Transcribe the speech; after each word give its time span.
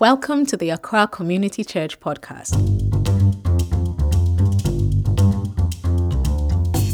Welcome 0.00 0.46
to 0.46 0.56
the 0.56 0.70
Accra 0.70 1.08
Community 1.08 1.64
Church 1.64 1.98
podcast. 1.98 2.54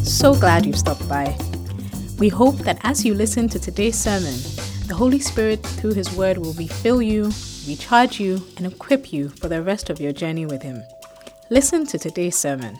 So 0.06 0.34
glad 0.34 0.64
you've 0.64 0.78
stopped 0.78 1.06
by. 1.06 1.36
We 2.18 2.30
hope 2.30 2.56
that 2.60 2.78
as 2.82 3.04
you 3.04 3.12
listen 3.12 3.46
to 3.50 3.58
today's 3.58 3.98
sermon, 3.98 4.32
the 4.86 4.94
Holy 4.94 5.18
Spirit, 5.18 5.62
through 5.62 5.92
His 5.92 6.16
Word, 6.16 6.38
will 6.38 6.54
refill 6.54 7.02
you, 7.02 7.30
recharge 7.68 8.18
you, 8.18 8.40
and 8.56 8.66
equip 8.66 9.12
you 9.12 9.28
for 9.28 9.48
the 9.48 9.62
rest 9.62 9.90
of 9.90 10.00
your 10.00 10.12
journey 10.12 10.46
with 10.46 10.62
Him. 10.62 10.82
Listen 11.50 11.86
to 11.88 11.98
today's 11.98 12.38
sermon. 12.38 12.78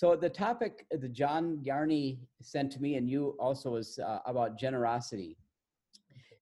So 0.00 0.16
the 0.16 0.30
topic 0.30 0.86
that 0.90 1.12
John 1.12 1.58
Yarney 1.62 2.20
sent 2.40 2.72
to 2.72 2.80
me, 2.80 2.94
and 2.94 3.06
you 3.06 3.36
also, 3.38 3.76
is 3.76 3.98
uh, 3.98 4.20
about 4.24 4.58
generosity. 4.58 5.36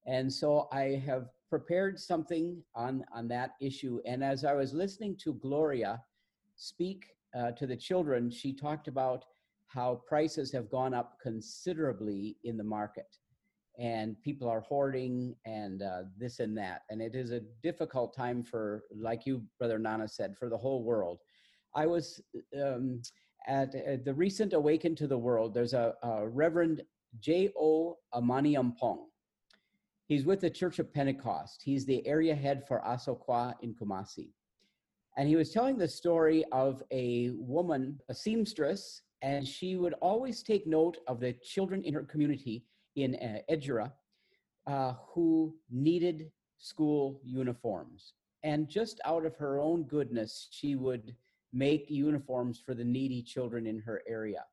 And 0.07 0.33
so 0.33 0.69
I 0.71 1.03
have 1.05 1.31
prepared 1.51 1.99
something 1.99 2.63
on 2.77 3.05
on 3.13 3.27
that 3.27 3.55
issue. 3.61 3.99
And 4.07 4.23
as 4.23 4.45
I 4.45 4.53
was 4.53 4.75
listening 4.75 5.17
to 5.25 5.35
Gloria 5.35 6.01
speak 6.55 7.07
uh, 7.37 7.51
to 7.59 7.67
the 7.67 7.75
children, 7.77 8.31
she 8.31 8.53
talked 8.55 8.87
about 8.87 9.25
how 9.67 10.03
prices 10.07 10.53
have 10.53 10.71
gone 10.71 10.95
up 10.95 11.19
considerably 11.21 12.37
in 12.45 12.57
the 12.57 12.63
market, 12.79 13.11
and 13.77 14.23
people 14.23 14.49
are 14.49 14.61
hoarding 14.61 15.35
and 15.47 15.83
uh, 15.83 16.03
this 16.17 16.39
and 16.39 16.57
that. 16.59 16.83
And 16.91 17.03
it 17.03 17.17
is 17.17 17.33
a 17.33 17.43
difficult 17.65 18.15
time 18.15 18.45
for, 18.45 18.85
like 18.95 19.27
you, 19.27 19.43
Brother 19.59 19.81
Nana 19.81 20.07
said, 20.07 20.37
for 20.39 20.49
the 20.49 20.57
whole 20.65 20.85
world. 20.85 21.19
I 21.75 21.87
was. 21.87 22.23
Um, 22.55 23.03
at 23.49 23.75
uh, 23.75 23.97
the 24.05 24.15
recent 24.15 24.53
Awaken 24.53 24.95
to 24.97 25.07
the 25.07 25.19
World, 25.19 25.55
there's 25.55 25.73
a, 25.73 25.95
a 26.03 26.29
Reverend 26.29 26.83
J.O. 27.19 27.97
Amaniampong. 28.15 29.07
He's 30.07 30.25
with 30.25 30.41
the 30.41 30.51
Church 30.51 30.79
of 30.79 30.93
Pentecost. 30.93 31.63
He's 31.65 31.85
the 31.85 32.07
area 32.07 32.35
head 32.35 32.67
for 32.69 32.83
Asokwa 32.87 33.55
in 33.63 33.75
Kumasi. 33.75 34.29
And 35.17 35.29
he 35.29 35.37
was 35.37 35.51
telling 35.51 35.77
the 35.77 35.89
story 35.89 36.45
of 36.53 36.83
a 36.93 37.31
woman, 37.31 37.99
a 38.09 38.15
seamstress, 38.15 39.03
and 39.23 39.47
she 39.47 39.77
would 39.77 39.95
always 39.95 40.43
take 40.43 40.67
note 40.67 40.99
of 41.09 41.19
the 41.19 41.33
children 41.33 41.83
in 41.83 41.95
her 41.95 42.05
community 42.05 42.65
in 42.97 43.17
uh, 43.17 43.53
Ejura 43.53 43.91
uh, 44.67 44.95
who 45.09 45.55
needed 45.71 46.31
school 46.59 47.21
uniforms. 47.25 48.13
And 48.45 48.69
just 48.69 49.01
out 49.05 49.27
of 49.27 49.35
her 49.37 49.59
own 49.59 49.85
goodness, 49.85 50.49
she 50.51 50.77
would 50.77 51.15
make 51.53 51.91
uniforms 51.91 52.61
for 52.65 52.75
the 52.75 52.85
needy 52.85 53.23
children 53.23 53.67
in 53.67 53.81
her 53.81 54.03
area. 54.07 54.45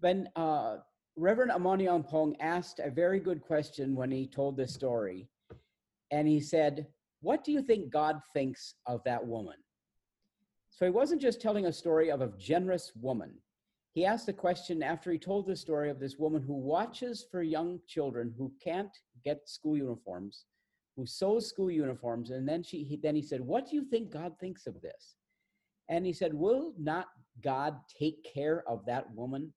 When 0.00 0.28
uh, 0.36 0.78
Reverend 1.16 1.52
Amaniampong 1.52 2.36
asked 2.40 2.78
a 2.78 2.90
very 2.90 3.18
good 3.18 3.40
question 3.40 3.94
when 3.94 4.10
he 4.10 4.26
told 4.26 4.56
this 4.56 4.74
story, 4.74 5.28
and 6.10 6.28
he 6.28 6.40
said, 6.40 6.86
What 7.20 7.44
do 7.44 7.52
you 7.52 7.62
think 7.62 7.90
God 7.90 8.20
thinks 8.32 8.74
of 8.86 9.02
that 9.04 9.26
woman? 9.26 9.56
So 10.68 10.84
he 10.84 10.90
wasn't 10.90 11.22
just 11.22 11.40
telling 11.40 11.66
a 11.66 11.72
story 11.72 12.10
of 12.10 12.20
a 12.20 12.32
generous 12.38 12.92
woman. 13.00 13.32
He 13.94 14.04
asked 14.04 14.26
the 14.26 14.32
question 14.34 14.82
after 14.82 15.10
he 15.10 15.18
told 15.18 15.46
the 15.46 15.56
story 15.56 15.88
of 15.88 15.98
this 15.98 16.18
woman 16.18 16.42
who 16.42 16.52
watches 16.52 17.24
for 17.30 17.42
young 17.42 17.80
children 17.86 18.34
who 18.36 18.52
can't 18.62 18.94
get 19.24 19.48
school 19.48 19.74
uniforms, 19.74 20.44
who 20.94 21.06
sews 21.06 21.46
school 21.46 21.70
uniforms, 21.70 22.30
and 22.30 22.46
then 22.46 22.62
she 22.62 22.84
he, 22.84 22.96
then 22.96 23.16
he 23.16 23.22
said, 23.22 23.40
"What 23.40 23.70
do 23.70 23.74
you 23.74 23.84
think 23.84 24.10
God 24.10 24.38
thinks 24.38 24.66
of 24.66 24.82
this?" 24.82 25.16
And 25.88 26.04
he 26.04 26.12
said, 26.12 26.34
Will 26.34 26.72
not 26.78 27.08
God 27.42 27.76
take 27.98 28.24
care 28.24 28.64
of 28.68 28.84
that 28.86 29.10
woman? 29.14 29.52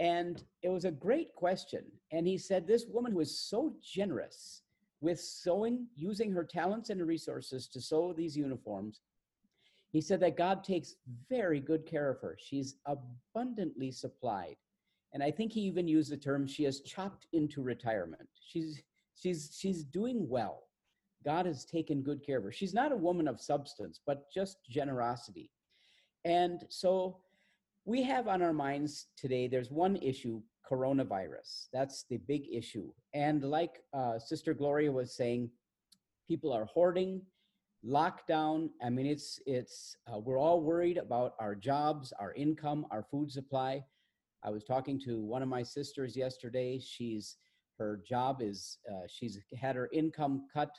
And 0.00 0.42
it 0.62 0.68
was 0.68 0.84
a 0.84 0.90
great 0.90 1.34
question. 1.34 1.84
And 2.12 2.26
he 2.26 2.38
said, 2.38 2.66
This 2.66 2.86
woman 2.88 3.12
who 3.12 3.20
is 3.20 3.38
so 3.38 3.74
generous 3.82 4.62
with 5.00 5.20
sewing, 5.20 5.86
using 5.94 6.32
her 6.32 6.44
talents 6.44 6.90
and 6.90 7.06
resources 7.06 7.68
to 7.68 7.80
sew 7.80 8.12
these 8.12 8.36
uniforms, 8.36 9.00
he 9.90 10.00
said 10.00 10.18
that 10.20 10.36
God 10.36 10.64
takes 10.64 10.96
very 11.28 11.60
good 11.60 11.86
care 11.86 12.10
of 12.10 12.20
her. 12.20 12.36
She's 12.38 12.76
abundantly 12.86 13.92
supplied. 13.92 14.56
And 15.12 15.22
I 15.22 15.30
think 15.30 15.52
he 15.52 15.60
even 15.60 15.86
used 15.86 16.10
the 16.10 16.16
term 16.16 16.46
she 16.46 16.64
has 16.64 16.80
chopped 16.80 17.28
into 17.32 17.62
retirement. 17.62 18.28
She's 18.44 18.82
she's 19.14 19.56
she's 19.56 19.84
doing 19.84 20.28
well. 20.28 20.64
God 21.24 21.46
has 21.46 21.64
taken 21.64 22.02
good 22.02 22.24
care 22.24 22.38
of 22.38 22.44
her. 22.44 22.52
She's 22.52 22.74
not 22.74 22.92
a 22.92 22.96
woman 22.96 23.26
of 23.28 23.40
substance, 23.40 24.00
but 24.06 24.30
just 24.32 24.58
generosity. 24.68 25.50
And 26.24 26.64
so 26.68 27.18
we 27.84 28.02
have 28.02 28.28
on 28.28 28.42
our 28.42 28.52
minds 28.52 29.08
today, 29.16 29.48
there's 29.48 29.70
one 29.70 29.96
issue 29.96 30.42
coronavirus. 30.70 31.68
That's 31.72 32.04
the 32.08 32.16
big 32.16 32.44
issue. 32.52 32.90
And 33.12 33.44
like 33.44 33.82
uh, 33.92 34.18
Sister 34.18 34.54
Gloria 34.54 34.90
was 34.90 35.14
saying, 35.14 35.50
people 36.26 36.52
are 36.52 36.64
hoarding, 36.64 37.20
lockdown. 37.86 38.70
I 38.82 38.88
mean, 38.88 39.06
it's, 39.06 39.38
it's, 39.46 39.96
uh, 40.10 40.18
we're 40.18 40.38
all 40.38 40.62
worried 40.62 40.96
about 40.96 41.34
our 41.38 41.54
jobs, 41.54 42.12
our 42.18 42.32
income, 42.32 42.86
our 42.90 43.02
food 43.02 43.30
supply. 43.30 43.84
I 44.42 44.50
was 44.50 44.64
talking 44.64 44.98
to 45.00 45.20
one 45.20 45.42
of 45.42 45.48
my 45.48 45.62
sisters 45.62 46.16
yesterday. 46.16 46.78
She's, 46.78 47.36
her 47.78 48.00
job 48.06 48.40
is, 48.40 48.78
uh, 48.90 49.06
she's 49.08 49.38
had 49.58 49.76
her 49.76 49.90
income 49.92 50.46
cut 50.52 50.74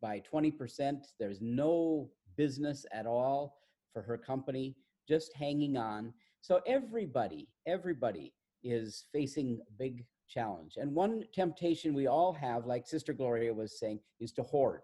by 0.00 0.22
20%. 0.32 0.98
There's 1.18 1.40
no 1.40 2.10
business 2.36 2.86
at 2.92 3.06
all 3.06 3.58
for 3.92 4.02
her 4.02 4.18
company, 4.18 4.74
just 5.08 5.34
hanging 5.34 5.76
on. 5.76 6.12
So 6.40 6.60
everybody, 6.66 7.48
everybody 7.66 8.32
is 8.62 9.06
facing 9.12 9.60
a 9.68 9.72
big 9.78 10.04
challenge. 10.28 10.74
And 10.76 10.94
one 10.94 11.24
temptation 11.32 11.94
we 11.94 12.06
all 12.06 12.32
have, 12.32 12.66
like 12.66 12.86
Sister 12.86 13.12
Gloria 13.12 13.52
was 13.52 13.78
saying, 13.78 14.00
is 14.20 14.32
to 14.32 14.42
hoard. 14.42 14.80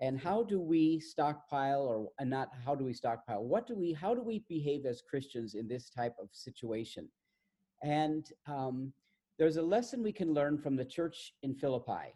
And 0.00 0.18
how 0.18 0.44
do 0.44 0.60
we 0.60 1.00
stockpile 1.00 1.82
or 1.82 2.08
not 2.24 2.50
how 2.64 2.74
do 2.76 2.84
we 2.84 2.92
stockpile? 2.92 3.44
What 3.44 3.66
do 3.66 3.74
we 3.74 3.92
how 3.92 4.14
do 4.14 4.22
we 4.22 4.44
behave 4.48 4.86
as 4.86 5.02
Christians 5.02 5.54
in 5.54 5.66
this 5.66 5.90
type 5.90 6.14
of 6.22 6.28
situation? 6.32 7.08
And 7.82 8.28
um, 8.46 8.92
there's 9.38 9.56
a 9.56 9.62
lesson 9.62 10.02
we 10.02 10.12
can 10.12 10.34
learn 10.34 10.58
from 10.58 10.76
the 10.76 10.84
church 10.84 11.34
in 11.42 11.54
Philippi 11.54 12.14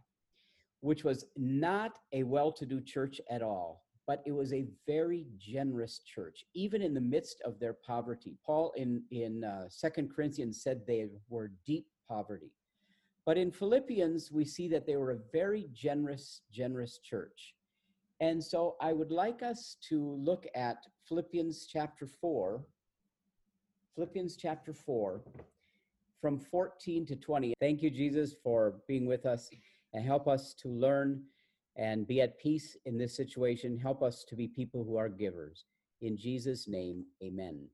which 0.83 1.05
was 1.05 1.25
not 1.37 1.99
a 2.13 2.25
well 2.25 2.53
to 2.53 2.67
do 2.67 2.81
church 2.81 3.21
at 3.31 3.41
all, 3.41 3.85
but 4.07 4.21
it 4.27 4.33
was 4.33 4.53
a 4.53 4.67
very 4.87 5.27
generous 5.39 6.01
church, 6.01 6.45
even 6.55 6.83
in 6.83 6.93
the 6.93 7.01
midst 7.01 7.41
of 7.45 7.59
their 7.61 7.73
poverty. 7.73 8.37
Paul 8.45 8.73
in, 8.77 9.03
in 9.13 9.45
uh, 9.45 9.69
2 9.81 10.09
Corinthians 10.15 10.61
said 10.61 10.83
they 10.87 11.07
were 11.29 11.53
deep 11.65 11.87
poverty. 12.09 12.51
But 13.25 13.39
in 13.39 13.53
Philippians, 13.53 14.33
we 14.33 14.45
see 14.45 14.67
that 14.69 14.85
they 14.85 14.97
were 14.97 15.13
a 15.13 15.19
very 15.33 15.69
generous, 15.73 16.43
generous 16.51 16.99
church. 16.99 17.55
And 18.19 18.43
so 18.43 18.75
I 18.81 18.93
would 18.93 19.13
like 19.13 19.43
us 19.43 19.77
to 19.89 20.17
look 20.19 20.47
at 20.57 20.79
Philippians 21.09 21.67
chapter 21.67 22.09
4. 22.09 22.61
Philippians 23.95 24.37
chapter 24.37 24.73
4, 24.73 25.21
from 26.21 26.39
14 26.39 27.07
to 27.07 27.15
20. 27.15 27.55
Thank 27.61 27.83
you, 27.83 27.91
Jesus, 27.91 28.35
for 28.43 28.77
being 28.89 29.07
with 29.07 29.27
us 29.27 29.51
and 29.95 30.05
help 30.05 30.29
us 30.29 30.55
to 30.55 30.69
learn 30.69 31.23
and 31.77 32.07
be 32.07 32.21
at 32.21 32.39
peace 32.39 32.77
in 32.85 32.99
this 32.99 33.17
situation. 33.17 33.79
Help 33.79 34.03
us 34.03 34.25
to 34.29 34.37
be 34.37 34.49
people 34.49 34.85
who 34.85 34.97
are 34.97 35.09
givers. 35.09 35.65
In 36.01 36.17
Jesus' 36.17 36.69
name, 36.69 37.05
amen. 37.23 37.67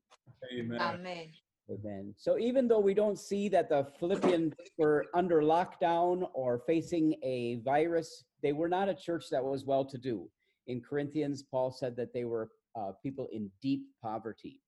Amen. 0.57 0.81
Amen. 0.81 1.27
Amen. 1.71 2.13
So 2.17 2.39
even 2.39 2.67
though 2.67 2.79
we 2.79 2.93
don't 2.93 3.19
see 3.19 3.47
that 3.49 3.69
the 3.69 3.87
Philippians 3.99 4.53
were 4.77 5.05
under 5.13 5.41
lockdown 5.41 6.27
or 6.33 6.59
facing 6.65 7.15
a 7.23 7.61
virus, 7.63 8.23
they 8.41 8.53
were 8.53 8.69
not 8.69 8.89
a 8.89 8.95
church 8.95 9.25
that 9.29 9.43
was 9.43 9.65
well 9.65 9.85
to 9.85 9.97
do. 9.97 10.29
In 10.67 10.81
Corinthians, 10.81 11.43
Paul 11.43 11.71
said 11.71 11.95
that 11.97 12.13
they 12.13 12.25
were 12.25 12.49
uh, 12.75 12.91
people 13.03 13.27
in 13.31 13.51
deep 13.61 13.83
poverty. 14.01 14.61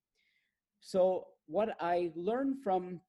So 0.80 1.28
what 1.48 1.76
I 1.80 2.12
learned 2.16 2.64
from 2.64 3.00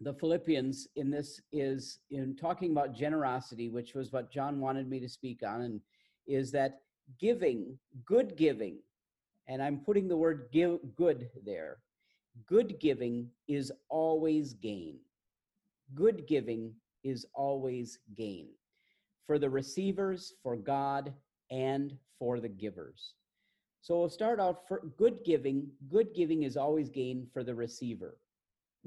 the 0.00 0.14
Philippians 0.14 0.88
in 0.96 1.10
this 1.10 1.40
is 1.52 1.98
in 2.10 2.36
talking 2.36 2.70
about 2.70 2.94
generosity, 2.94 3.68
which 3.68 3.94
was 3.94 4.12
what 4.12 4.30
John 4.30 4.60
wanted 4.60 4.88
me 4.88 5.00
to 5.00 5.08
speak 5.08 5.42
on, 5.46 5.62
and 5.62 5.80
is 6.26 6.52
that 6.52 6.80
giving, 7.20 7.78
good 8.04 8.36
giving, 8.36 8.78
and 9.48 9.62
I'm 9.62 9.80
putting 9.80 10.08
the 10.08 10.16
word 10.16 10.48
give, 10.52 10.78
good 10.94 11.30
there. 11.44 11.78
Good 12.46 12.78
giving 12.78 13.28
is 13.48 13.72
always 13.88 14.52
gain. 14.54 14.98
Good 15.94 16.26
giving 16.28 16.74
is 17.02 17.26
always 17.34 17.98
gain 18.16 18.48
for 19.26 19.38
the 19.38 19.50
receivers, 19.50 20.34
for 20.42 20.56
God, 20.56 21.12
and 21.50 21.96
for 22.18 22.40
the 22.40 22.48
givers. 22.48 23.14
So 23.80 23.98
we'll 23.98 24.10
start 24.10 24.38
out 24.38 24.68
for 24.68 24.82
good 24.96 25.24
giving. 25.24 25.68
Good 25.88 26.14
giving 26.14 26.42
is 26.42 26.56
always 26.56 26.88
gain 26.88 27.26
for 27.32 27.42
the 27.42 27.54
receiver. 27.54 28.16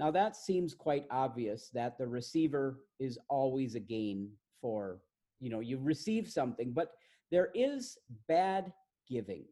Now, 0.01 0.09
that 0.09 0.35
seems 0.35 0.73
quite 0.73 1.05
obvious 1.11 1.69
that 1.75 1.99
the 1.99 2.07
receiver 2.07 2.79
is 2.99 3.19
always 3.29 3.75
a 3.75 3.79
gain 3.79 4.31
for, 4.59 4.97
you 5.39 5.51
know, 5.51 5.59
you 5.59 5.77
receive 5.77 6.27
something, 6.27 6.71
but 6.71 6.93
there 7.29 7.49
is 7.53 7.99
bad 8.27 8.73
giving. 9.07 9.45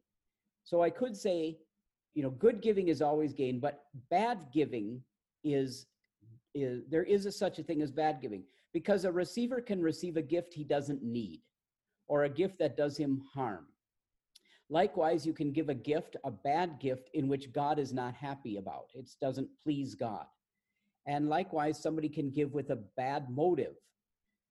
So 0.63 0.81
I 0.81 0.89
could 0.89 1.15
say, 1.15 1.59
you 2.15 2.23
know, 2.23 2.31
good 2.31 2.63
giving 2.63 2.87
is 2.87 2.99
always 2.99 3.31
gain, 3.31 3.59
but 3.59 3.83
bad 4.09 4.47
giving 4.51 5.03
is 5.43 5.85
is 6.55 6.81
there 6.89 7.03
is 7.03 7.27
a 7.27 7.31
such 7.31 7.59
a 7.59 7.63
thing 7.63 7.83
as 7.83 7.91
bad 7.91 8.19
giving 8.19 8.43
because 8.73 9.05
a 9.05 9.11
receiver 9.11 9.61
can 9.61 9.83
receive 9.83 10.17
a 10.17 10.21
gift 10.23 10.51
he 10.51 10.63
doesn't 10.63 11.03
need 11.03 11.41
or 12.07 12.23
a 12.23 12.29
gift 12.29 12.57
that 12.57 12.75
does 12.75 12.97
him 12.97 13.21
harm. 13.35 13.67
Likewise, 14.71 15.27
you 15.27 15.33
can 15.33 15.51
give 15.51 15.69
a 15.69 15.75
gift, 15.75 16.15
a 16.23 16.31
bad 16.31 16.79
gift, 16.79 17.11
in 17.13 17.27
which 17.27 17.53
God 17.53 17.77
is 17.77 17.93
not 17.93 18.15
happy 18.15 18.57
about. 18.57 18.87
It 18.95 19.07
doesn't 19.21 19.47
please 19.63 19.93
God. 19.93 20.25
And 21.07 21.29
likewise, 21.29 21.81
somebody 21.81 22.09
can 22.09 22.29
give 22.29 22.53
with 22.53 22.69
a 22.69 22.79
bad 22.97 23.29
motive. 23.29 23.75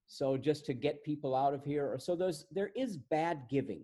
So 0.07 0.37
just 0.37 0.65
to 0.65 0.73
get 0.73 1.03
people 1.03 1.35
out 1.35 1.53
of 1.53 1.63
here, 1.63 1.85
or 1.85 1.99
so 1.99 2.15
there's 2.15 2.45
there 2.51 2.71
is 2.75 2.97
bad 2.97 3.43
giving. 3.49 3.83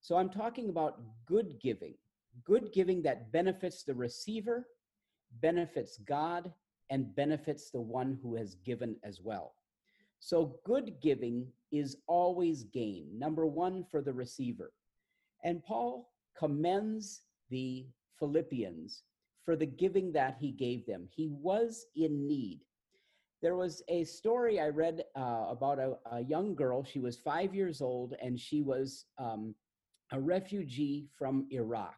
So 0.00 0.16
I'm 0.16 0.30
talking 0.30 0.68
about 0.68 1.00
good 1.26 1.60
giving, 1.60 1.94
good 2.44 2.72
giving 2.72 3.02
that 3.02 3.32
benefits 3.32 3.82
the 3.82 3.94
receiver, 3.94 4.66
benefits 5.42 5.98
God, 5.98 6.52
and 6.88 7.14
benefits 7.14 7.70
the 7.70 7.80
one 7.80 8.18
who 8.22 8.36
has 8.36 8.54
given 8.64 8.96
as 9.04 9.20
well. 9.20 9.54
So 10.20 10.56
good 10.64 10.94
giving 11.02 11.46
is 11.72 11.96
always 12.06 12.64
gain. 12.64 13.06
Number 13.18 13.46
one 13.46 13.84
for 13.90 14.02
the 14.02 14.12
receiver. 14.12 14.72
And 15.44 15.64
Paul 15.64 16.10
commends 16.36 17.22
the 17.48 17.86
Philippians 18.18 19.02
for 19.44 19.56
the 19.56 19.66
giving 19.66 20.12
that 20.12 20.36
he 20.40 20.50
gave 20.50 20.86
them. 20.86 21.08
He 21.14 21.28
was 21.28 21.86
in 21.96 22.26
need. 22.26 22.60
There 23.42 23.56
was 23.56 23.82
a 23.88 24.04
story 24.04 24.60
I 24.60 24.68
read 24.68 25.04
uh, 25.16 25.46
about 25.48 25.78
a, 25.78 25.96
a, 26.12 26.20
young 26.20 26.54
girl. 26.54 26.84
She 26.84 27.00
was 27.00 27.16
five 27.16 27.54
years 27.54 27.80
old 27.80 28.14
and 28.22 28.38
she 28.38 28.60
was 28.60 29.06
um, 29.18 29.54
a 30.12 30.20
refugee 30.20 31.08
from 31.16 31.46
Iraq, 31.50 31.96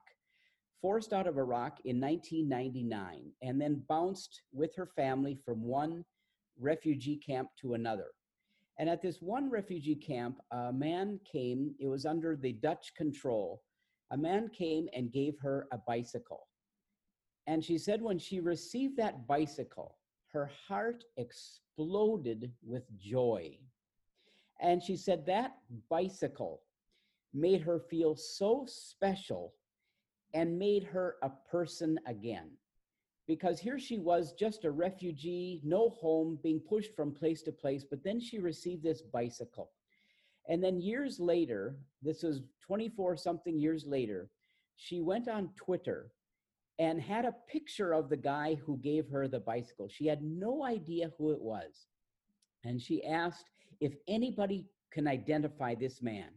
forced 0.80 1.12
out 1.12 1.26
of 1.26 1.38
Iraq 1.38 1.80
in 1.84 2.00
1999, 2.00 3.32
and 3.42 3.60
then 3.60 3.82
bounced 3.88 4.42
with 4.52 4.74
her 4.76 4.86
family 4.94 5.36
from 5.44 5.62
one 5.62 6.04
refugee 6.60 7.16
camp 7.16 7.48
to 7.60 7.74
another. 7.74 8.08
And 8.78 8.88
at 8.88 9.02
this 9.02 9.20
one 9.20 9.50
refugee 9.50 9.96
camp, 9.96 10.38
a 10.50 10.72
man 10.72 11.18
came, 11.30 11.74
it 11.80 11.88
was 11.88 12.06
under 12.06 12.36
the 12.36 12.52
Dutch 12.52 12.94
control. 12.96 13.62
A 14.12 14.16
man 14.16 14.48
came 14.48 14.88
and 14.94 15.12
gave 15.12 15.34
her 15.40 15.66
a 15.72 15.78
bicycle. 15.78 16.46
And 17.46 17.64
she 17.64 17.78
said 17.78 18.00
when 18.00 18.18
she 18.18 18.40
received 18.40 18.96
that 18.96 19.26
bicycle, 19.26 19.96
her 20.32 20.50
heart 20.68 21.04
exploded 21.16 22.52
with 22.62 22.84
joy. 22.98 23.58
And 24.60 24.82
she 24.82 24.96
said 24.96 25.26
that 25.26 25.56
bicycle 25.90 26.62
made 27.34 27.62
her 27.62 27.80
feel 27.80 28.14
so 28.14 28.64
special 28.66 29.54
and 30.34 30.58
made 30.58 30.84
her 30.84 31.16
a 31.22 31.30
person 31.50 31.98
again 32.06 32.50
because 33.26 33.60
here 33.60 33.78
she 33.78 33.98
was 33.98 34.32
just 34.32 34.64
a 34.64 34.70
refugee, 34.70 35.60
no 35.64 35.90
home, 35.90 36.38
being 36.42 36.60
pushed 36.60 36.94
from 36.94 37.12
place 37.12 37.42
to 37.42 37.52
place, 37.52 37.84
but 37.88 38.02
then 38.02 38.20
she 38.20 38.38
received 38.38 38.82
this 38.82 39.02
bicycle. 39.02 39.70
And 40.48 40.62
then 40.62 40.80
years 40.80 41.20
later, 41.20 41.76
this 42.02 42.22
was 42.22 42.40
24 42.66 43.16
something 43.16 43.58
years 43.58 43.86
later, 43.86 44.28
she 44.76 45.00
went 45.00 45.28
on 45.28 45.50
Twitter 45.56 46.10
and 46.82 47.00
had 47.00 47.24
a 47.24 47.36
picture 47.46 47.92
of 47.92 48.08
the 48.08 48.16
guy 48.16 48.56
who 48.66 48.76
gave 48.78 49.08
her 49.08 49.28
the 49.28 49.38
bicycle. 49.38 49.86
She 49.88 50.08
had 50.08 50.20
no 50.20 50.64
idea 50.64 51.12
who 51.16 51.30
it 51.30 51.40
was. 51.40 51.86
And 52.64 52.82
she 52.82 53.04
asked 53.04 53.50
if 53.80 53.92
anybody 54.08 54.66
can 54.90 55.06
identify 55.06 55.76
this 55.76 56.02
man 56.02 56.30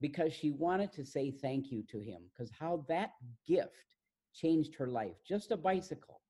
because 0.00 0.32
she 0.32 0.50
wanted 0.50 0.92
to 0.94 1.04
say 1.04 1.30
thank 1.30 1.70
you 1.70 1.84
to 1.84 2.00
him 2.00 2.22
because 2.32 2.50
how 2.50 2.84
that 2.88 3.12
gift 3.46 3.94
changed 4.34 4.74
her 4.74 4.88
life. 4.88 5.14
Just 5.24 5.52
a 5.52 5.56
bicycle, 5.56 6.20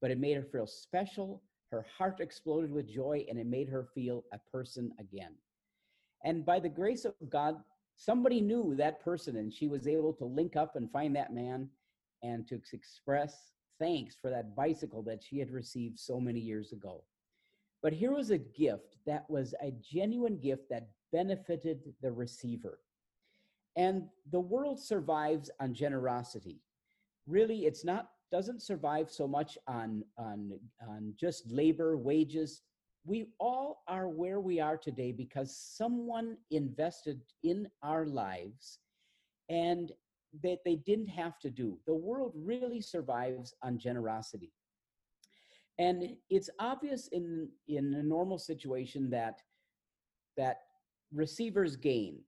but 0.00 0.10
it 0.10 0.18
made 0.18 0.36
her 0.36 0.48
feel 0.50 0.66
special. 0.66 1.44
Her 1.70 1.86
heart 1.96 2.18
exploded 2.18 2.72
with 2.72 2.92
joy 2.92 3.24
and 3.30 3.38
it 3.38 3.46
made 3.46 3.68
her 3.68 3.86
feel 3.94 4.24
a 4.32 4.38
person 4.50 4.90
again. 4.98 5.36
And 6.24 6.44
by 6.44 6.58
the 6.58 6.68
grace 6.68 7.04
of 7.04 7.14
God, 7.28 7.54
somebody 7.94 8.40
knew 8.40 8.74
that 8.78 9.00
person 9.00 9.36
and 9.36 9.54
she 9.54 9.68
was 9.68 9.86
able 9.86 10.12
to 10.14 10.24
link 10.24 10.56
up 10.56 10.74
and 10.74 10.90
find 10.90 11.14
that 11.14 11.32
man 11.32 11.68
and 12.22 12.46
to 12.48 12.60
express 12.72 13.52
thanks 13.78 14.16
for 14.20 14.30
that 14.30 14.54
bicycle 14.54 15.02
that 15.02 15.22
she 15.22 15.38
had 15.38 15.50
received 15.50 15.98
so 15.98 16.20
many 16.20 16.40
years 16.40 16.72
ago. 16.72 17.02
But 17.82 17.94
here 17.94 18.12
was 18.12 18.30
a 18.30 18.38
gift 18.38 18.96
that 19.06 19.28
was 19.30 19.54
a 19.62 19.72
genuine 19.80 20.38
gift 20.38 20.68
that 20.68 20.90
benefited 21.12 21.94
the 22.02 22.12
receiver. 22.12 22.80
And 23.76 24.04
the 24.30 24.40
world 24.40 24.78
survives 24.78 25.50
on 25.60 25.72
generosity 25.72 26.60
really 27.26 27.66
it's 27.66 27.84
not 27.84 28.10
doesn't 28.32 28.62
survive 28.62 29.10
so 29.10 29.26
much 29.26 29.56
on 29.66 30.04
on 30.18 30.52
on 30.88 31.14
just 31.18 31.50
labor 31.50 31.96
wages 31.96 32.62
we 33.04 33.26
all 33.38 33.82
are 33.88 34.08
where 34.08 34.40
we 34.40 34.60
are 34.60 34.76
today 34.76 35.10
because 35.10 35.56
someone 35.56 36.36
invested 36.50 37.20
in 37.44 37.68
our 37.82 38.06
lives 38.06 38.80
and 39.48 39.92
that 40.42 40.58
they 40.64 40.76
didn't 40.76 41.08
have 41.08 41.38
to 41.38 41.50
do 41.50 41.78
the 41.86 41.94
world 41.94 42.32
really 42.36 42.80
survives 42.80 43.54
on 43.62 43.78
generosity 43.78 44.52
and 45.78 46.16
it's 46.28 46.50
obvious 46.58 47.08
in 47.08 47.48
in 47.68 47.94
a 47.94 48.02
normal 48.02 48.38
situation 48.38 49.10
that 49.10 49.40
that 50.36 50.58
receivers 51.12 51.76
gain 51.76 52.20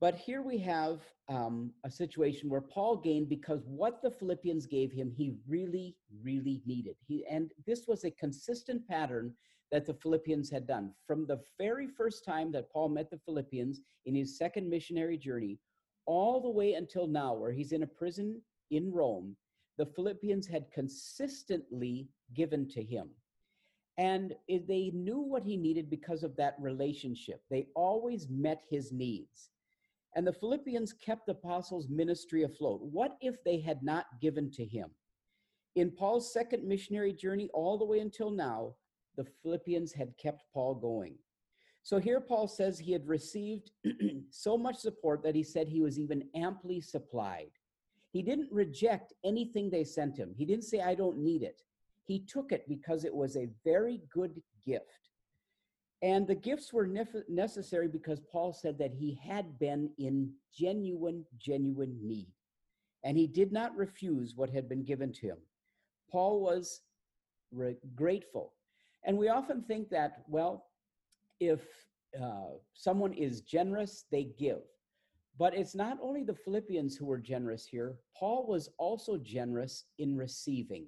but 0.00 0.14
here 0.14 0.40
we 0.40 0.56
have 0.58 1.02
um, 1.28 1.72
a 1.84 1.90
situation 1.90 2.48
where 2.48 2.62
Paul 2.62 2.96
gained 2.96 3.28
because 3.28 3.60
what 3.66 4.00
the 4.02 4.10
Philippians 4.10 4.64
gave 4.64 4.90
him, 4.90 5.12
he 5.14 5.34
really, 5.46 5.94
really 6.22 6.62
needed. 6.64 6.96
He, 7.06 7.24
and 7.30 7.52
this 7.66 7.86
was 7.86 8.04
a 8.04 8.10
consistent 8.10 8.88
pattern 8.88 9.34
that 9.70 9.86
the 9.86 9.94
Philippians 9.94 10.50
had 10.50 10.66
done. 10.66 10.92
From 11.06 11.26
the 11.26 11.40
very 11.58 11.86
first 11.86 12.24
time 12.24 12.50
that 12.52 12.72
Paul 12.72 12.88
met 12.88 13.10
the 13.10 13.20
Philippians 13.24 13.82
in 14.06 14.14
his 14.14 14.38
second 14.38 14.68
missionary 14.68 15.18
journey, 15.18 15.58
all 16.10 16.40
the 16.40 16.50
way 16.50 16.74
until 16.74 17.06
now, 17.06 17.32
where 17.32 17.52
he's 17.52 17.70
in 17.70 17.84
a 17.84 17.86
prison 17.86 18.42
in 18.72 18.90
Rome, 18.90 19.36
the 19.78 19.86
Philippians 19.86 20.44
had 20.44 20.72
consistently 20.74 22.08
given 22.34 22.68
to 22.70 22.82
him. 22.82 23.10
And 23.96 24.34
they 24.48 24.90
knew 24.92 25.20
what 25.20 25.44
he 25.44 25.56
needed 25.56 25.88
because 25.88 26.24
of 26.24 26.34
that 26.34 26.56
relationship. 26.58 27.42
They 27.48 27.68
always 27.76 28.26
met 28.28 28.62
his 28.68 28.90
needs. 28.90 29.50
And 30.16 30.26
the 30.26 30.32
Philippians 30.32 30.94
kept 30.94 31.26
the 31.26 31.32
apostles' 31.32 31.88
ministry 31.88 32.42
afloat. 32.42 32.80
What 32.82 33.16
if 33.20 33.36
they 33.44 33.60
had 33.60 33.80
not 33.84 34.06
given 34.20 34.50
to 34.54 34.64
him? 34.64 34.90
In 35.76 35.92
Paul's 35.92 36.32
second 36.32 36.66
missionary 36.66 37.12
journey, 37.12 37.48
all 37.54 37.78
the 37.78 37.84
way 37.84 38.00
until 38.00 38.32
now, 38.32 38.74
the 39.16 39.26
Philippians 39.44 39.92
had 39.92 40.18
kept 40.20 40.42
Paul 40.52 40.74
going. 40.74 41.14
So 41.82 41.98
here 41.98 42.20
Paul 42.20 42.46
says 42.46 42.78
he 42.78 42.92
had 42.92 43.08
received 43.08 43.70
so 44.30 44.56
much 44.56 44.76
support 44.76 45.22
that 45.22 45.34
he 45.34 45.42
said 45.42 45.68
he 45.68 45.80
was 45.80 45.98
even 45.98 46.28
amply 46.34 46.80
supplied. 46.80 47.50
He 48.12 48.22
didn't 48.22 48.52
reject 48.52 49.12
anything 49.24 49.70
they 49.70 49.84
sent 49.84 50.16
him. 50.16 50.34
He 50.36 50.44
didn't 50.44 50.64
say, 50.64 50.80
I 50.80 50.94
don't 50.94 51.18
need 51.18 51.42
it. 51.42 51.62
He 52.04 52.20
took 52.20 52.52
it 52.52 52.68
because 52.68 53.04
it 53.04 53.14
was 53.14 53.36
a 53.36 53.48
very 53.64 54.02
good 54.12 54.42
gift. 54.64 55.10
And 56.02 56.26
the 56.26 56.34
gifts 56.34 56.72
were 56.72 56.86
nef- 56.86 57.28
necessary 57.28 57.86
because 57.86 58.20
Paul 58.20 58.52
said 58.52 58.78
that 58.78 58.92
he 58.92 59.20
had 59.22 59.58
been 59.58 59.90
in 59.98 60.32
genuine, 60.52 61.24
genuine 61.38 61.96
need. 62.02 62.28
And 63.04 63.16
he 63.16 63.26
did 63.26 63.52
not 63.52 63.76
refuse 63.76 64.34
what 64.34 64.50
had 64.50 64.68
been 64.68 64.82
given 64.82 65.12
to 65.14 65.26
him. 65.28 65.38
Paul 66.10 66.40
was 66.40 66.80
re- 67.52 67.76
grateful. 67.94 68.54
And 69.04 69.16
we 69.16 69.28
often 69.28 69.62
think 69.62 69.90
that, 69.90 70.24
well, 70.26 70.66
if 71.40 71.60
uh, 72.20 72.50
someone 72.74 73.12
is 73.14 73.40
generous, 73.40 74.04
they 74.10 74.24
give. 74.38 74.62
But 75.38 75.56
it's 75.56 75.74
not 75.74 75.98
only 76.02 76.22
the 76.22 76.34
Philippians 76.34 76.96
who 76.96 77.06
were 77.06 77.18
generous 77.18 77.66
here, 77.66 77.96
Paul 78.16 78.46
was 78.46 78.68
also 78.78 79.16
generous 79.16 79.84
in 79.98 80.16
receiving. 80.16 80.86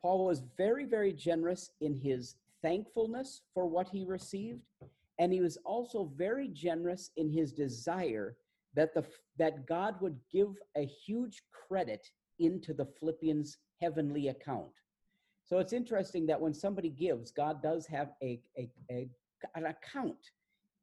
Paul 0.00 0.26
was 0.26 0.42
very, 0.56 0.84
very 0.84 1.12
generous 1.12 1.70
in 1.80 1.94
his 1.94 2.36
thankfulness 2.62 3.42
for 3.52 3.66
what 3.66 3.88
he 3.88 4.04
received, 4.04 4.60
and 5.18 5.32
he 5.32 5.40
was 5.40 5.58
also 5.64 6.10
very 6.16 6.48
generous 6.48 7.10
in 7.16 7.28
his 7.28 7.52
desire 7.52 8.36
that 8.74 8.94
the 8.94 9.04
that 9.38 9.66
God 9.66 10.00
would 10.00 10.18
give 10.32 10.56
a 10.76 10.84
huge 10.84 11.42
credit 11.52 12.06
into 12.38 12.74
the 12.74 12.86
Philippians 12.86 13.58
heavenly 13.80 14.28
account. 14.28 14.72
So 15.44 15.58
it's 15.58 15.72
interesting 15.72 16.26
that 16.26 16.40
when 16.40 16.54
somebody 16.54 16.90
gives, 16.90 17.30
God 17.30 17.62
does 17.62 17.86
have 17.86 18.12
a, 18.22 18.40
a, 18.56 18.70
a 18.90 19.08
an 19.54 19.66
account 19.66 20.30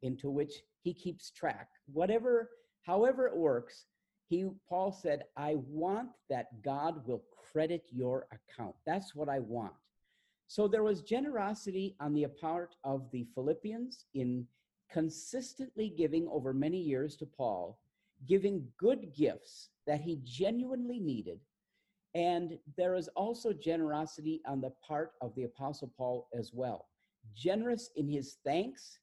into 0.02 0.30
which 0.30 0.64
he 0.82 0.94
keeps 0.94 1.32
track. 1.32 1.70
Whatever, 1.92 2.50
however 2.84 3.28
it 3.28 3.36
works, 3.36 3.86
he 4.28 4.48
Paul 4.68 4.92
said, 4.92 5.24
I 5.36 5.56
want 5.68 6.10
that 6.30 6.62
God 6.64 7.06
will 7.06 7.24
credit 7.52 7.84
your 7.92 8.28
account. 8.32 8.76
That's 8.86 9.14
what 9.14 9.28
I 9.28 9.40
want. 9.40 9.74
So 10.48 10.68
there 10.68 10.84
was 10.84 11.02
generosity 11.02 11.96
on 12.00 12.14
the 12.14 12.28
part 12.28 12.76
of 12.84 13.10
the 13.12 13.26
Philippians 13.36 14.06
in 14.14 14.48
consistently 14.92 15.94
giving 15.98 16.28
over 16.28 16.54
many 16.54 16.78
years 16.78 17.16
to 17.18 17.26
Paul, 17.26 17.80
giving 18.28 18.68
good 18.78 19.14
gifts 19.16 19.70
that 19.88 20.02
he 20.02 20.20
genuinely 20.24 21.00
needed. 21.00 21.40
And 22.14 22.58
there 22.78 22.96
is 22.96 23.08
also 23.16 23.54
generosity 23.54 24.42
on 24.46 24.60
the 24.60 24.74
part 24.86 25.12
of 25.22 25.34
the 25.36 25.44
Apostle 25.44 25.92
Paul 25.98 26.28
as 26.38 26.52
well. 26.54 26.88
Generous 27.36 27.90
in 27.96 28.08
his 28.08 28.38
thanks. 28.44 29.00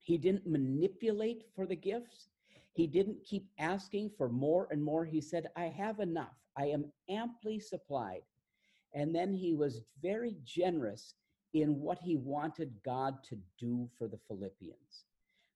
He 0.00 0.18
didn't 0.18 0.46
manipulate 0.46 1.44
for 1.54 1.66
the 1.66 1.76
gifts. 1.76 2.28
He 2.72 2.86
didn't 2.86 3.24
keep 3.24 3.46
asking 3.58 4.10
for 4.16 4.28
more 4.28 4.68
and 4.70 4.82
more. 4.82 5.04
He 5.04 5.20
said, 5.20 5.48
I 5.56 5.64
have 5.64 6.00
enough. 6.00 6.36
I 6.56 6.66
am 6.66 6.92
amply 7.08 7.58
supplied. 7.58 8.22
And 8.94 9.14
then 9.14 9.32
he 9.32 9.54
was 9.54 9.82
very 10.02 10.36
generous 10.44 11.14
in 11.52 11.80
what 11.80 11.98
he 11.98 12.16
wanted 12.16 12.72
God 12.84 13.22
to 13.24 13.38
do 13.58 13.88
for 13.98 14.08
the 14.08 14.18
Philippians. 14.28 15.04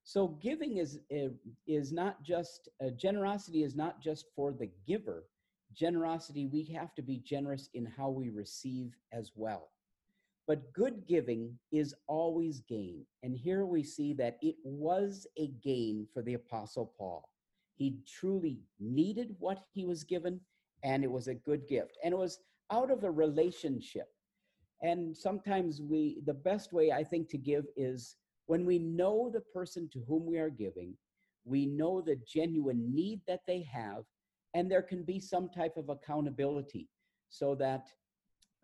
So 0.03 0.29
giving 0.29 0.77
is 0.77 1.01
eh, 1.11 1.29
is 1.67 1.93
not 1.93 2.23
just 2.23 2.69
uh, 2.85 2.91
generosity 2.91 3.63
is 3.63 3.75
not 3.75 4.03
just 4.03 4.27
for 4.37 4.53
the 4.53 4.71
giver. 4.87 5.25
Generosity 5.73 6.47
we 6.47 6.65
have 6.65 6.95
to 6.95 7.03
be 7.03 7.19
generous 7.19 7.71
in 7.75 7.87
how 7.87 8.11
we 8.11 8.29
receive 8.29 8.93
as 9.13 9.33
well. 9.35 9.71
But 10.47 10.73
good 10.75 11.07
giving 11.07 11.59
is 11.73 11.95
always 12.07 12.61
gain. 12.61 13.07
And 13.23 13.37
here 13.37 13.65
we 13.65 13.83
see 13.83 14.13
that 14.15 14.37
it 14.43 14.57
was 14.63 15.27
a 15.39 15.49
gain 15.63 16.07
for 16.13 16.23
the 16.23 16.35
apostle 16.35 16.93
Paul. 16.99 17.29
He 17.77 17.99
truly 18.07 18.61
needed 18.79 19.35
what 19.39 19.65
he 19.73 19.85
was 19.85 20.05
given 20.05 20.41
and 20.83 21.03
it 21.03 21.11
was 21.11 21.29
a 21.29 21.35
good 21.35 21.67
gift. 21.67 21.97
And 22.05 22.13
it 22.13 22.19
was 22.19 22.41
out 22.71 22.91
of 22.91 23.05
a 23.05 23.11
relationship. 23.11 24.09
And 24.83 25.17
sometimes 25.17 25.81
we 25.81 26.21
the 26.27 26.35
best 26.35 26.73
way 26.73 26.93
I 26.93 27.03
think 27.05 27.31
to 27.31 27.39
give 27.39 27.65
is 27.77 28.17
when 28.47 28.67
we 28.67 28.79
know 28.79 29.31
the 29.33 29.41
person 29.41 29.89
to 29.93 30.01
whom 30.07 30.27
we 30.27 30.39
are 30.39 30.51
giving, 30.51 30.95
we 31.45 31.67
know 31.67 32.01
the 32.01 32.17
genuine 32.27 32.95
need 32.95 33.21
that 33.27 33.41
they 33.47 33.63
have, 33.63 34.05
and 34.53 34.71
there 34.71 34.83
can 34.83 35.03
be 35.03 35.19
some 35.19 35.49
type 35.49 35.77
of 35.77 35.89
accountability 35.89 36.89
so 37.31 37.55
that 37.55 37.89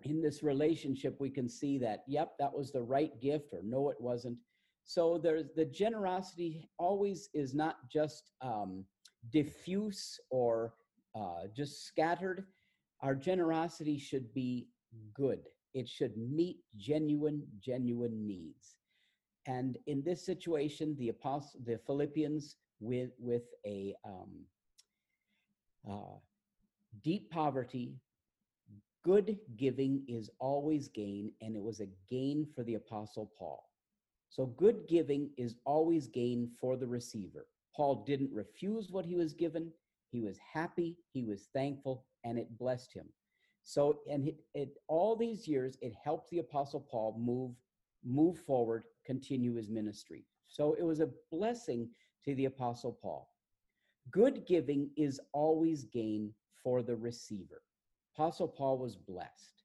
in 0.05 0.21
this 0.21 0.43
relationship 0.43 1.17
we 1.21 1.31
can 1.31 1.49
see 1.49 1.79
that, 1.79 2.05
yep, 2.07 2.33
that 2.39 2.53
was 2.53 2.73
the 2.73 2.83
right 2.83 3.19
gift, 3.21 3.53
or 3.53 3.61
no, 3.63 3.91
it 3.91 4.01
wasn't. 4.01 4.39
So 4.85 5.21
there's 5.23 5.45
the 5.55 5.67
generosity 5.67 6.69
always 6.79 7.29
is 7.35 7.55
not 7.55 7.77
just 7.91 8.33
um, 8.41 8.85
diffuse 9.31 10.19
or 10.31 10.75
uh, 11.15 11.47
just 11.55 11.87
scattered. 11.87 12.47
Our 13.03 13.15
generosity 13.15 13.99
should 13.99 14.33
be 14.35 14.69
good. 15.15 15.41
It 15.75 15.89
should 15.89 16.17
meet 16.17 16.59
genuine, 16.77 17.47
genuine 17.61 18.27
needs. 18.27 18.77
And 19.47 19.79
in 19.87 20.03
this 20.05 20.25
situation, 20.25 20.97
the 20.99 21.11
apostle, 21.11 21.61
the 21.65 21.79
Philippians 21.87 22.57
with 22.81 23.11
with 23.19 23.45
a 23.67 23.95
um, 24.05 24.31
uh, 25.89 26.19
deep 27.03 27.31
poverty, 27.31 27.95
good 29.05 29.39
giving 29.57 30.05
is 30.09 30.31
always 30.39 30.89
gain, 30.89 31.33
and 31.41 31.57
it 31.57 31.63
was 31.63 31.81
a 31.81 31.89
gain 32.09 32.47
for 32.55 32.63
the 32.65 32.75
apostle 32.75 33.31
Paul. 33.39 33.65
So 34.29 34.47
good 34.47 34.87
giving 34.89 35.31
is 35.37 35.57
always 35.65 36.07
gain 36.07 36.51
for 36.61 36.77
the 36.77 36.87
receiver. 36.87 37.47
Paul 37.75 38.05
didn't 38.05 38.33
refuse 38.33 38.91
what 38.91 39.07
he 39.07 39.17
was 39.17 39.33
given. 39.33 39.73
He 40.11 40.21
was 40.21 40.39
happy, 40.39 40.97
he 41.13 41.25
was 41.25 41.49
thankful, 41.53 42.05
and 42.25 42.39
it 42.39 42.59
blessed 42.59 42.93
him. 42.93 43.07
So, 43.63 44.01
and 44.11 44.29
it, 44.29 44.37
it 44.55 44.79
all 44.89 45.17
these 45.17 45.47
years, 45.47 45.77
it 45.81 45.95
helped 45.95 46.31
the 46.31 46.39
apostle 46.39 46.81
Paul 46.81 47.17
move 47.19 47.55
move 48.05 48.39
forward, 48.39 48.85
continue 49.05 49.55
his 49.55 49.69
ministry. 49.69 50.25
So 50.49 50.75
it 50.75 50.83
was 50.83 51.01
a 51.01 51.11
blessing 51.31 51.89
to 52.25 52.35
the 52.35 52.47
Apostle 52.47 52.99
Paul. 53.01 53.31
Good 54.11 54.47
giving 54.47 54.91
is 54.97 55.21
always 55.33 55.85
gain 55.85 56.33
for 56.63 56.83
the 56.83 56.97
receiver. 56.97 57.63
Apostle 58.15 58.49
Paul 58.49 58.79
was 58.79 58.97
blessed. 58.97 59.65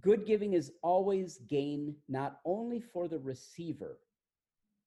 Good 0.00 0.26
giving 0.26 0.54
is 0.54 0.72
always 0.82 1.38
gain 1.48 1.94
not 2.08 2.40
only 2.44 2.80
for 2.80 3.08
the 3.08 3.18
receiver, 3.18 3.98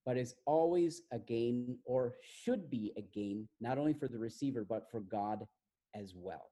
but 0.04 0.16
is 0.16 0.34
always 0.44 1.02
a 1.10 1.18
gain 1.18 1.78
or 1.84 2.14
should 2.22 2.70
be 2.70 2.92
a 2.96 3.02
gain 3.02 3.48
not 3.60 3.78
only 3.78 3.92
for 3.92 4.08
the 4.08 4.18
receiver, 4.18 4.64
but 4.68 4.90
for 4.90 5.00
God 5.00 5.46
as 5.94 6.14
well. 6.14 6.50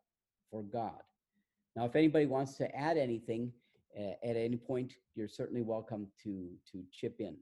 For 0.50 0.62
God. 0.62 1.00
Now, 1.76 1.84
if 1.84 1.94
anybody 1.96 2.26
wants 2.26 2.54
to 2.54 2.74
add 2.76 2.96
anything, 2.96 3.52
eh, 3.96 4.14
at 4.24 4.36
any 4.36 4.56
point, 4.56 4.94
you're 5.14 5.28
certainly 5.28 5.62
welcome 5.62 6.08
to, 6.22 6.50
to 6.72 6.82
chip 6.90 7.16
in. 7.20 7.36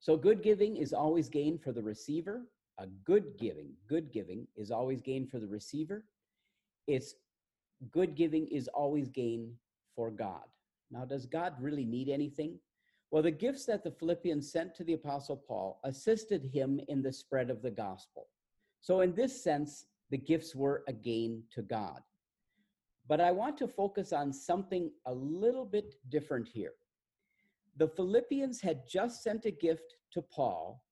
So 0.00 0.16
good 0.16 0.42
giving 0.42 0.76
is 0.76 0.92
always 0.92 1.28
gain 1.28 1.58
for 1.58 1.72
the 1.72 1.82
receiver. 1.82 2.42
A 2.78 2.86
good 3.04 3.36
giving, 3.38 3.72
good 3.88 4.12
giving 4.12 4.46
is 4.56 4.70
always 4.70 5.00
gain 5.00 5.26
for 5.26 5.38
the 5.38 5.46
receiver. 5.46 6.04
It's 6.90 7.14
good 7.92 8.16
giving 8.16 8.48
is 8.48 8.66
always 8.66 9.08
gain 9.08 9.54
for 9.94 10.10
God. 10.10 10.42
Now, 10.90 11.04
does 11.04 11.24
God 11.24 11.54
really 11.60 11.84
need 11.84 12.08
anything? 12.08 12.58
Well, 13.12 13.22
the 13.22 13.30
gifts 13.30 13.64
that 13.66 13.84
the 13.84 13.92
Philippians 13.92 14.50
sent 14.50 14.74
to 14.74 14.82
the 14.82 14.94
Apostle 14.94 15.36
Paul 15.36 15.80
assisted 15.84 16.50
him 16.52 16.80
in 16.88 17.00
the 17.00 17.12
spread 17.12 17.48
of 17.48 17.62
the 17.62 17.70
gospel. 17.70 18.26
So, 18.80 19.02
in 19.02 19.14
this 19.14 19.40
sense, 19.40 19.86
the 20.10 20.18
gifts 20.18 20.56
were 20.56 20.82
a 20.88 20.92
gain 20.92 21.44
to 21.52 21.62
God. 21.62 22.00
But 23.06 23.20
I 23.20 23.30
want 23.30 23.56
to 23.58 23.68
focus 23.68 24.12
on 24.12 24.32
something 24.32 24.90
a 25.06 25.14
little 25.14 25.64
bit 25.64 25.94
different 26.08 26.48
here. 26.48 26.72
The 27.76 27.88
Philippians 27.88 28.60
had 28.60 28.88
just 28.88 29.22
sent 29.22 29.44
a 29.44 29.52
gift 29.52 29.94
to 30.12 30.22
Paul 30.22 30.82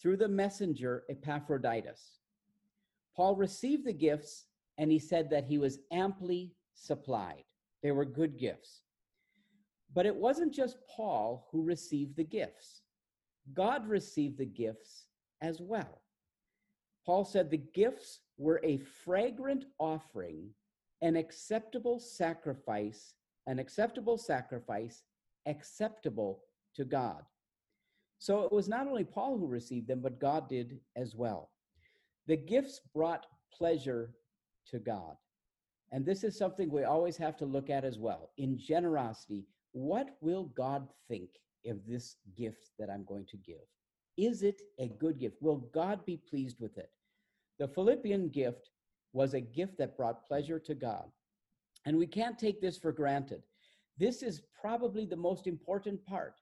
through 0.00 0.18
the 0.18 0.28
messenger 0.28 1.02
Epaphroditus. 1.10 2.20
Paul 3.16 3.34
received 3.34 3.84
the 3.84 3.92
gifts 3.92 4.46
and 4.78 4.90
he 4.90 4.98
said 4.98 5.30
that 5.30 5.44
he 5.44 5.58
was 5.58 5.78
amply 5.90 6.52
supplied. 6.74 7.44
They 7.82 7.92
were 7.92 8.04
good 8.04 8.38
gifts. 8.38 8.82
But 9.94 10.06
it 10.06 10.14
wasn't 10.14 10.54
just 10.54 10.78
Paul 10.88 11.48
who 11.50 11.62
received 11.62 12.16
the 12.16 12.24
gifts, 12.24 12.82
God 13.54 13.86
received 13.88 14.38
the 14.38 14.46
gifts 14.46 15.06
as 15.40 15.60
well. 15.60 16.00
Paul 17.04 17.24
said 17.24 17.50
the 17.50 17.56
gifts 17.56 18.20
were 18.38 18.60
a 18.62 18.78
fragrant 18.78 19.64
offering 19.78 20.50
an 21.00 21.16
acceptable 21.16 21.98
sacrifice, 21.98 23.14
an 23.48 23.58
acceptable 23.58 24.16
sacrifice, 24.16 25.02
acceptable 25.46 26.44
to 26.76 26.84
God. 26.84 27.24
So 28.18 28.42
it 28.42 28.52
was 28.52 28.68
not 28.68 28.86
only 28.86 29.02
Paul 29.02 29.36
who 29.36 29.48
received 29.48 29.88
them, 29.88 30.00
but 30.00 30.20
God 30.20 30.48
did 30.48 30.78
as 30.94 31.16
well. 31.16 31.50
The 32.28 32.36
gifts 32.36 32.80
brought 32.94 33.26
pleasure 33.52 34.14
to 34.70 34.78
God. 34.78 35.16
And 35.90 36.04
this 36.04 36.24
is 36.24 36.36
something 36.36 36.70
we 36.70 36.84
always 36.84 37.16
have 37.18 37.36
to 37.38 37.44
look 37.44 37.68
at 37.68 37.84
as 37.84 37.98
well. 37.98 38.30
In 38.38 38.58
generosity, 38.58 39.44
what 39.72 40.16
will 40.20 40.44
God 40.56 40.88
think 41.08 41.28
of 41.66 41.78
this 41.86 42.16
gift 42.36 42.70
that 42.78 42.90
I'm 42.90 43.04
going 43.04 43.26
to 43.26 43.36
give? 43.36 43.66
Is 44.16 44.42
it 44.42 44.62
a 44.78 44.88
good 44.88 45.18
gift? 45.18 45.36
Will 45.40 45.68
God 45.72 46.04
be 46.04 46.16
pleased 46.16 46.60
with 46.60 46.78
it? 46.78 46.90
The 47.58 47.68
Philippian 47.68 48.28
gift 48.28 48.70
was 49.12 49.34
a 49.34 49.40
gift 49.40 49.78
that 49.78 49.96
brought 49.96 50.26
pleasure 50.26 50.58
to 50.58 50.74
God. 50.74 51.04
And 51.84 51.96
we 51.96 52.06
can't 52.06 52.38
take 52.38 52.60
this 52.60 52.78
for 52.78 52.92
granted. 52.92 53.42
This 53.98 54.22
is 54.22 54.42
probably 54.60 55.04
the 55.04 55.16
most 55.16 55.46
important 55.46 56.04
part. 56.06 56.40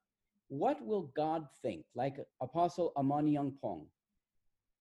What 0.49 0.85
will 0.85 1.13
God 1.17 1.47
think? 1.63 1.85
Like 1.95 2.17
Apostle 2.41 2.93
Amon 2.97 3.53
Pong, 3.61 3.87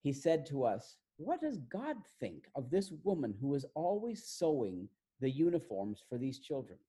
he 0.02 0.14
said 0.14 0.46
to 0.48 0.64
us, 0.64 0.98
What 1.20 1.42
does 1.42 1.58
God 1.58 1.98
think 2.22 2.46
of 2.56 2.70
this 2.70 2.94
woman 3.04 3.36
who 3.42 3.54
is 3.54 3.66
always 3.76 4.24
sewing 4.24 4.88
the 5.20 5.30
uniforms 5.30 6.02
for 6.08 6.18
these 6.18 6.40
children? 6.40 6.80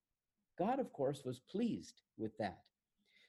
God, 0.56 0.78
of 0.78 0.92
course, 0.92 1.24
was 1.24 1.40
pleased 1.50 2.02
with 2.16 2.30
that. 2.38 2.60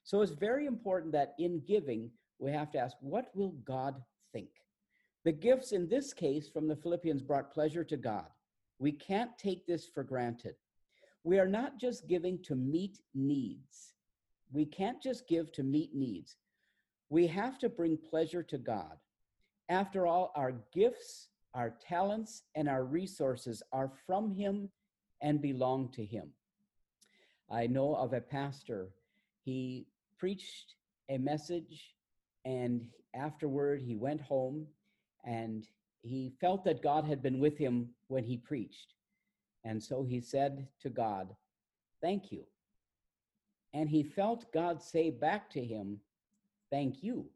So 0.03 0.21
it's 0.21 0.33
very 0.33 0.67
important 0.67 1.11
that 1.13 1.33
in 1.39 1.63
giving, 1.67 2.11
we 2.37 2.51
have 2.51 2.69
to 2.73 2.77
ask, 2.77 2.95
What 2.99 3.35
will 3.35 3.55
God 3.65 3.95
think? 4.31 4.49
The 5.25 5.31
gifts 5.31 5.71
in 5.71 5.89
this 5.89 6.13
case 6.13 6.47
from 6.47 6.67
the 6.67 6.75
Philippians 6.75 7.23
brought 7.23 7.51
pleasure 7.51 7.83
to 7.83 7.97
God. 7.97 8.27
We 8.77 8.91
can't 8.91 9.35
take 9.39 9.65
this 9.65 9.87
for 9.87 10.03
granted. 10.03 10.53
We 11.23 11.39
are 11.39 11.47
not 11.47 11.79
just 11.79 12.07
giving 12.07 12.43
to 12.43 12.55
meet 12.55 12.99
needs. 13.15 13.93
We 14.53 14.65
can't 14.65 15.01
just 15.01 15.27
give 15.27 15.51
to 15.53 15.63
meet 15.63 15.95
needs. 15.95 16.35
We 17.09 17.25
have 17.25 17.57
to 17.59 17.69
bring 17.69 17.97
pleasure 17.97 18.43
to 18.43 18.59
God. 18.59 18.97
After 19.71 20.05
all, 20.05 20.33
our 20.35 20.51
gifts, 20.73 21.29
our 21.53 21.73
talents, 21.87 22.43
and 22.55 22.67
our 22.67 22.83
resources 22.83 23.63
are 23.71 23.89
from 24.05 24.35
Him 24.35 24.69
and 25.21 25.41
belong 25.41 25.93
to 25.93 26.03
Him. 26.03 26.33
I 27.49 27.67
know 27.67 27.95
of 27.95 28.11
a 28.11 28.19
pastor, 28.19 28.89
he 29.45 29.87
preached 30.17 30.75
a 31.07 31.17
message, 31.17 31.95
and 32.43 32.85
afterward 33.15 33.81
he 33.81 33.95
went 33.95 34.19
home 34.19 34.67
and 35.23 35.65
he 36.01 36.33
felt 36.41 36.65
that 36.65 36.83
God 36.83 37.05
had 37.05 37.21
been 37.21 37.39
with 37.39 37.57
him 37.57 37.89
when 38.07 38.25
he 38.25 38.35
preached. 38.35 38.95
And 39.63 39.81
so 39.81 40.03
he 40.03 40.19
said 40.19 40.67
to 40.81 40.89
God, 40.89 41.33
Thank 42.01 42.31
you. 42.31 42.43
And 43.73 43.89
he 43.89 44.03
felt 44.03 44.51
God 44.51 44.81
say 44.81 45.11
back 45.11 45.49
to 45.51 45.63
him, 45.63 45.99
Thank 46.71 47.03
you. 47.03 47.29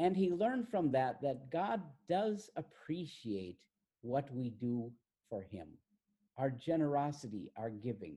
And 0.00 0.16
he 0.16 0.30
learned 0.30 0.66
from 0.70 0.90
that 0.92 1.20
that 1.20 1.50
God 1.50 1.82
does 2.08 2.48
appreciate 2.56 3.58
what 4.00 4.32
we 4.32 4.48
do 4.48 4.90
for 5.28 5.42
Him, 5.42 5.68
our 6.38 6.48
generosity, 6.48 7.50
our 7.54 7.68
giving. 7.68 8.16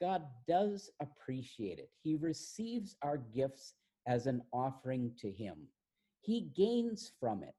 God 0.00 0.22
does 0.48 0.90
appreciate 1.00 1.78
it. 1.78 1.90
He 2.02 2.14
receives 2.14 2.96
our 3.02 3.18
gifts 3.18 3.74
as 4.06 4.26
an 4.26 4.40
offering 4.54 5.12
to 5.18 5.30
Him, 5.30 5.56
He 6.22 6.50
gains 6.56 7.12
from 7.20 7.42
it. 7.42 7.54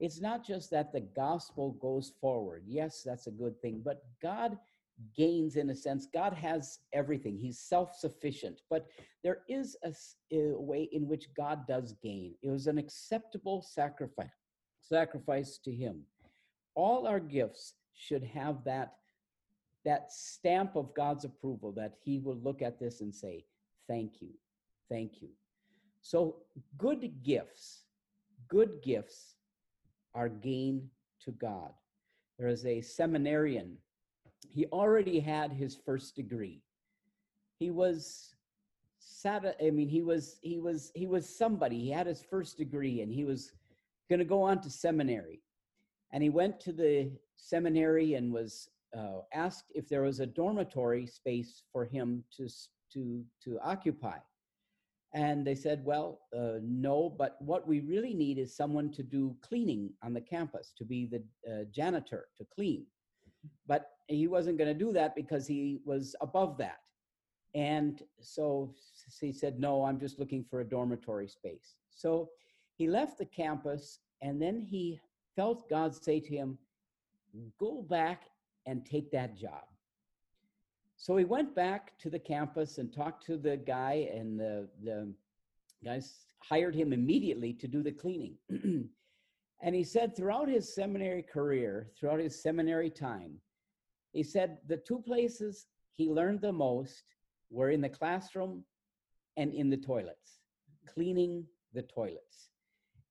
It's 0.00 0.20
not 0.20 0.44
just 0.44 0.72
that 0.72 0.92
the 0.92 1.02
gospel 1.14 1.76
goes 1.80 2.12
forward. 2.20 2.64
Yes, 2.66 3.04
that's 3.06 3.28
a 3.28 3.30
good 3.30 3.54
thing, 3.62 3.82
but 3.84 4.02
God 4.20 4.58
gains 5.16 5.56
in 5.56 5.70
a 5.70 5.74
sense. 5.74 6.06
God 6.12 6.32
has 6.32 6.80
everything, 6.92 7.36
He's 7.36 7.58
self 7.58 7.94
sufficient. 7.96 8.60
But 8.70 8.86
there 9.22 9.38
is 9.48 9.76
a, 9.84 9.92
a, 10.34 10.60
way 10.60 10.88
in 10.92 11.06
which 11.06 11.32
God 11.36 11.66
does 11.66 11.94
gain. 12.02 12.34
It 12.42 12.50
was 12.50 12.66
an 12.66 12.78
acceptable 12.78 13.62
sacrifice, 13.62 14.28
sacrifice 14.80 15.58
to 15.64 15.72
Him. 15.72 16.02
All 16.74 17.06
our 17.06 17.20
gifts 17.20 17.74
should 17.94 18.24
have 18.24 18.64
that, 18.64 18.94
that 19.84 20.12
stamp 20.12 20.76
of 20.76 20.94
God's 20.94 21.24
approval 21.24 21.72
that 21.72 21.94
He 22.02 22.18
will 22.18 22.38
look 22.42 22.62
at 22.62 22.78
this 22.80 23.00
and 23.00 23.14
say, 23.14 23.44
Thank 23.88 24.20
you, 24.20 24.30
thank 24.88 25.20
you. 25.20 25.28
So, 26.00 26.36
good 26.78 27.22
gifts, 27.22 27.84
good 28.48 28.82
gifts 28.82 29.36
are 30.14 30.28
gain 30.28 30.88
to 31.24 31.30
God. 31.32 31.72
There 32.38 32.48
is 32.48 32.66
a 32.66 32.80
seminarian 32.80 33.76
he 34.48 34.66
already 34.66 35.20
had 35.20 35.52
his 35.52 35.76
first 35.76 36.16
degree. 36.16 36.62
He 37.58 37.70
was 37.70 38.34
sat 38.98 39.56
I 39.60 39.70
mean 39.70 39.88
he 39.88 40.02
was 40.02 40.38
he 40.42 40.58
was 40.58 40.90
he 40.94 41.06
was 41.06 41.28
somebody. 41.28 41.78
He 41.78 41.90
had 41.90 42.06
his 42.06 42.22
first 42.22 42.56
degree 42.56 43.02
and 43.02 43.12
he 43.12 43.24
was 43.24 43.52
going 44.08 44.18
to 44.18 44.24
go 44.24 44.42
on 44.42 44.60
to 44.62 44.70
seminary. 44.70 45.40
And 46.12 46.22
he 46.22 46.30
went 46.30 46.60
to 46.60 46.72
the 46.72 47.10
seminary 47.36 48.14
and 48.14 48.32
was 48.32 48.68
uh, 48.96 49.20
asked 49.32 49.72
if 49.74 49.88
there 49.88 50.02
was 50.02 50.20
a 50.20 50.26
dormitory 50.26 51.06
space 51.06 51.62
for 51.72 51.84
him 51.84 52.24
to 52.36 52.48
to 52.92 53.24
to 53.44 53.58
occupy. 53.62 54.18
And 55.14 55.46
they 55.46 55.54
said, 55.54 55.84
well, 55.84 56.20
uh, 56.34 56.58
no, 56.62 57.10
but 57.10 57.36
what 57.40 57.68
we 57.68 57.80
really 57.80 58.14
need 58.14 58.38
is 58.38 58.56
someone 58.56 58.90
to 58.92 59.02
do 59.02 59.36
cleaning 59.42 59.90
on 60.02 60.14
the 60.14 60.22
campus, 60.22 60.72
to 60.78 60.84
be 60.84 61.06
the 61.06 61.22
uh, 61.50 61.64
janitor, 61.70 62.28
to 62.38 62.46
clean. 62.54 62.86
But 63.66 63.90
he 64.08 64.26
wasn't 64.26 64.58
going 64.58 64.68
to 64.68 64.84
do 64.84 64.92
that 64.92 65.14
because 65.14 65.46
he 65.46 65.80
was 65.84 66.14
above 66.20 66.56
that. 66.58 66.80
And 67.54 68.02
so 68.20 68.74
he 69.20 69.32
said, 69.32 69.60
No, 69.60 69.84
I'm 69.84 70.00
just 70.00 70.18
looking 70.18 70.44
for 70.44 70.60
a 70.60 70.68
dormitory 70.68 71.28
space. 71.28 71.74
So 71.90 72.30
he 72.74 72.88
left 72.88 73.18
the 73.18 73.26
campus 73.26 74.00
and 74.22 74.40
then 74.40 74.60
he 74.60 75.00
felt 75.36 75.68
God 75.68 75.94
say 75.94 76.20
to 76.20 76.34
him, 76.34 76.58
Go 77.58 77.82
back 77.82 78.24
and 78.66 78.84
take 78.84 79.10
that 79.12 79.36
job. 79.36 79.64
So 80.96 81.16
he 81.16 81.24
went 81.24 81.54
back 81.54 81.98
to 81.98 82.10
the 82.10 82.18
campus 82.18 82.78
and 82.78 82.92
talked 82.92 83.26
to 83.26 83.36
the 83.36 83.56
guy, 83.56 84.08
and 84.14 84.38
the, 84.38 84.68
the 84.84 85.12
guys 85.84 86.26
hired 86.38 86.76
him 86.76 86.92
immediately 86.92 87.52
to 87.54 87.66
do 87.66 87.82
the 87.82 87.90
cleaning. 87.90 88.36
and 89.62 89.74
he 89.74 89.82
said, 89.82 90.14
throughout 90.14 90.48
his 90.48 90.72
seminary 90.72 91.22
career, 91.22 91.88
throughout 91.98 92.20
his 92.20 92.40
seminary 92.40 92.88
time, 92.88 93.40
he 94.12 94.22
said 94.22 94.58
the 94.68 94.76
two 94.76 95.00
places 95.00 95.66
he 95.92 96.08
learned 96.08 96.40
the 96.40 96.52
most 96.52 97.04
were 97.50 97.70
in 97.70 97.80
the 97.80 97.88
classroom 97.88 98.64
and 99.36 99.52
in 99.52 99.70
the 99.70 99.76
toilets, 99.76 100.40
cleaning 100.86 101.44
the 101.74 101.82
toilets. 101.82 102.50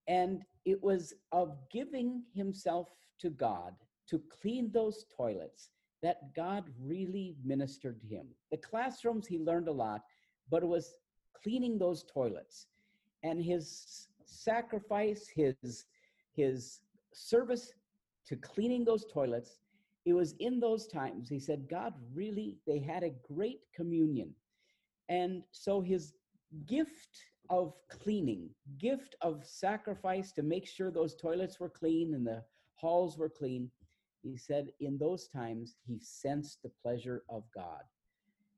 And 0.07 0.43
it 0.65 0.81
was 0.81 1.13
of 1.31 1.57
giving 1.71 2.23
himself 2.33 2.89
to 3.19 3.29
God 3.29 3.73
to 4.09 4.21
clean 4.41 4.71
those 4.71 5.05
toilets 5.15 5.69
that 6.01 6.33
God 6.35 6.65
really 6.79 7.35
ministered 7.43 8.01
to 8.01 8.07
him. 8.07 8.27
The 8.51 8.57
classrooms, 8.57 9.27
he 9.27 9.37
learned 9.37 9.67
a 9.67 9.71
lot, 9.71 10.01
but 10.49 10.63
it 10.63 10.67
was 10.67 10.95
cleaning 11.41 11.77
those 11.77 12.03
toilets. 12.11 12.67
And 13.23 13.41
his 13.43 14.07
sacrifice, 14.25 15.27
his, 15.27 15.85
his 16.33 16.81
service 17.13 17.73
to 18.27 18.35
cleaning 18.35 18.83
those 18.83 19.05
toilets 19.05 19.60
it 20.05 20.13
was 20.13 20.33
in 20.39 20.59
those 20.59 20.87
times 20.87 21.29
he 21.29 21.39
said 21.39 21.67
god 21.69 21.93
really 22.13 22.57
they 22.65 22.79
had 22.79 23.03
a 23.03 23.13
great 23.33 23.61
communion. 23.75 24.33
And 25.09 25.43
so 25.51 25.81
his 25.81 26.13
gift 26.65 27.25
of 27.49 27.73
cleaning 27.89 28.49
gift 28.77 29.15
of 29.21 29.45
sacrifice 29.45 30.31
to 30.33 30.43
make 30.43 30.67
sure 30.67 30.89
those 30.89 31.15
toilets 31.15 31.59
were 31.59 31.69
clean 31.69 32.13
and 32.13 32.25
the 32.25 32.43
halls 32.75 33.17
were 33.17 33.29
clean 33.29 33.69
he 34.23 34.37
said 34.37 34.71
in 34.79 34.97
those 34.97 35.27
times 35.27 35.75
he 35.85 35.99
sensed 35.99 36.61
the 36.61 36.71
pleasure 36.81 37.23
of 37.29 37.43
god. 37.53 37.83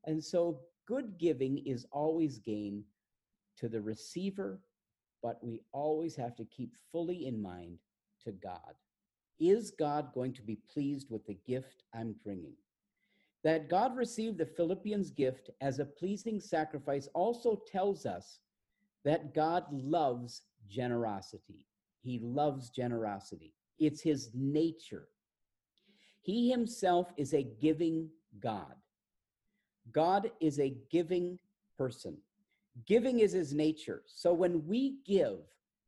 And 0.04 0.22
so 0.22 0.60
good 0.86 1.18
giving 1.18 1.58
is 1.66 1.86
always 1.90 2.38
gain 2.38 2.84
to 3.56 3.68
the 3.68 3.80
receiver 3.80 4.60
but 5.22 5.42
we 5.42 5.62
always 5.72 6.14
have 6.16 6.36
to 6.36 6.44
keep 6.44 6.74
fully 6.92 7.26
in 7.26 7.40
mind 7.40 7.78
to 8.24 8.32
god 8.32 8.74
is 9.40 9.70
God 9.70 10.12
going 10.14 10.32
to 10.34 10.42
be 10.42 10.58
pleased 10.72 11.10
with 11.10 11.26
the 11.26 11.38
gift 11.46 11.82
I'm 11.94 12.14
bringing? 12.24 12.54
That 13.42 13.68
God 13.68 13.96
received 13.96 14.38
the 14.38 14.46
Philippians' 14.46 15.10
gift 15.10 15.50
as 15.60 15.78
a 15.78 15.84
pleasing 15.84 16.40
sacrifice 16.40 17.08
also 17.14 17.60
tells 17.70 18.06
us 18.06 18.38
that 19.04 19.34
God 19.34 19.64
loves 19.70 20.42
generosity. 20.68 21.66
He 22.00 22.20
loves 22.22 22.70
generosity, 22.70 23.54
it's 23.78 24.00
his 24.00 24.30
nature. 24.34 25.08
He 26.22 26.50
himself 26.50 27.12
is 27.18 27.34
a 27.34 27.42
giving 27.42 28.08
God. 28.40 28.74
God 29.92 30.30
is 30.40 30.58
a 30.58 30.74
giving 30.90 31.38
person. 31.76 32.16
Giving 32.86 33.20
is 33.20 33.32
his 33.32 33.52
nature. 33.52 34.02
So 34.06 34.32
when 34.32 34.66
we 34.66 34.96
give, 35.06 35.38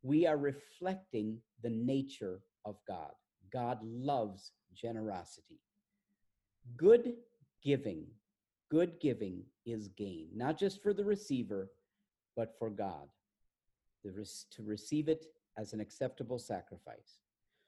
we 0.02 0.26
are 0.26 0.36
reflecting 0.36 1.38
the 1.62 1.70
nature 1.70 2.40
of 2.66 2.76
God. 2.86 3.12
God 3.56 3.78
loves 3.82 4.52
generosity. 4.74 5.58
Good 6.76 7.14
giving, 7.64 8.04
good 8.70 9.00
giving 9.00 9.44
is 9.64 9.88
gain, 9.96 10.28
not 10.34 10.58
just 10.58 10.82
for 10.82 10.92
the 10.92 11.06
receiver, 11.06 11.70
but 12.36 12.54
for 12.58 12.68
God, 12.68 13.08
to 14.04 14.62
receive 14.62 15.08
it 15.08 15.24
as 15.56 15.72
an 15.72 15.80
acceptable 15.80 16.38
sacrifice. 16.38 17.20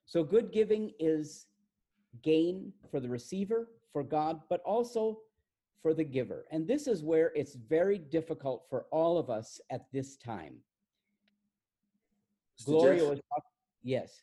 So, 0.04 0.22
good 0.22 0.52
giving 0.52 0.92
is 0.98 1.46
gain 2.22 2.70
for 2.90 3.00
the 3.00 3.08
receiver, 3.08 3.70
for 3.90 4.02
God, 4.02 4.42
but 4.50 4.60
also 4.66 5.20
for 5.80 5.94
the 5.94 6.04
giver. 6.04 6.44
And 6.50 6.68
this 6.68 6.86
is 6.86 7.02
where 7.02 7.32
it's 7.34 7.54
very 7.54 7.96
difficult 7.96 8.66
for 8.68 8.84
all 8.90 9.16
of 9.16 9.30
us 9.30 9.58
at 9.70 9.86
this 9.90 10.18
time. 10.18 10.56
Gloria 12.66 13.08
was 13.08 13.20
yes. 13.82 14.20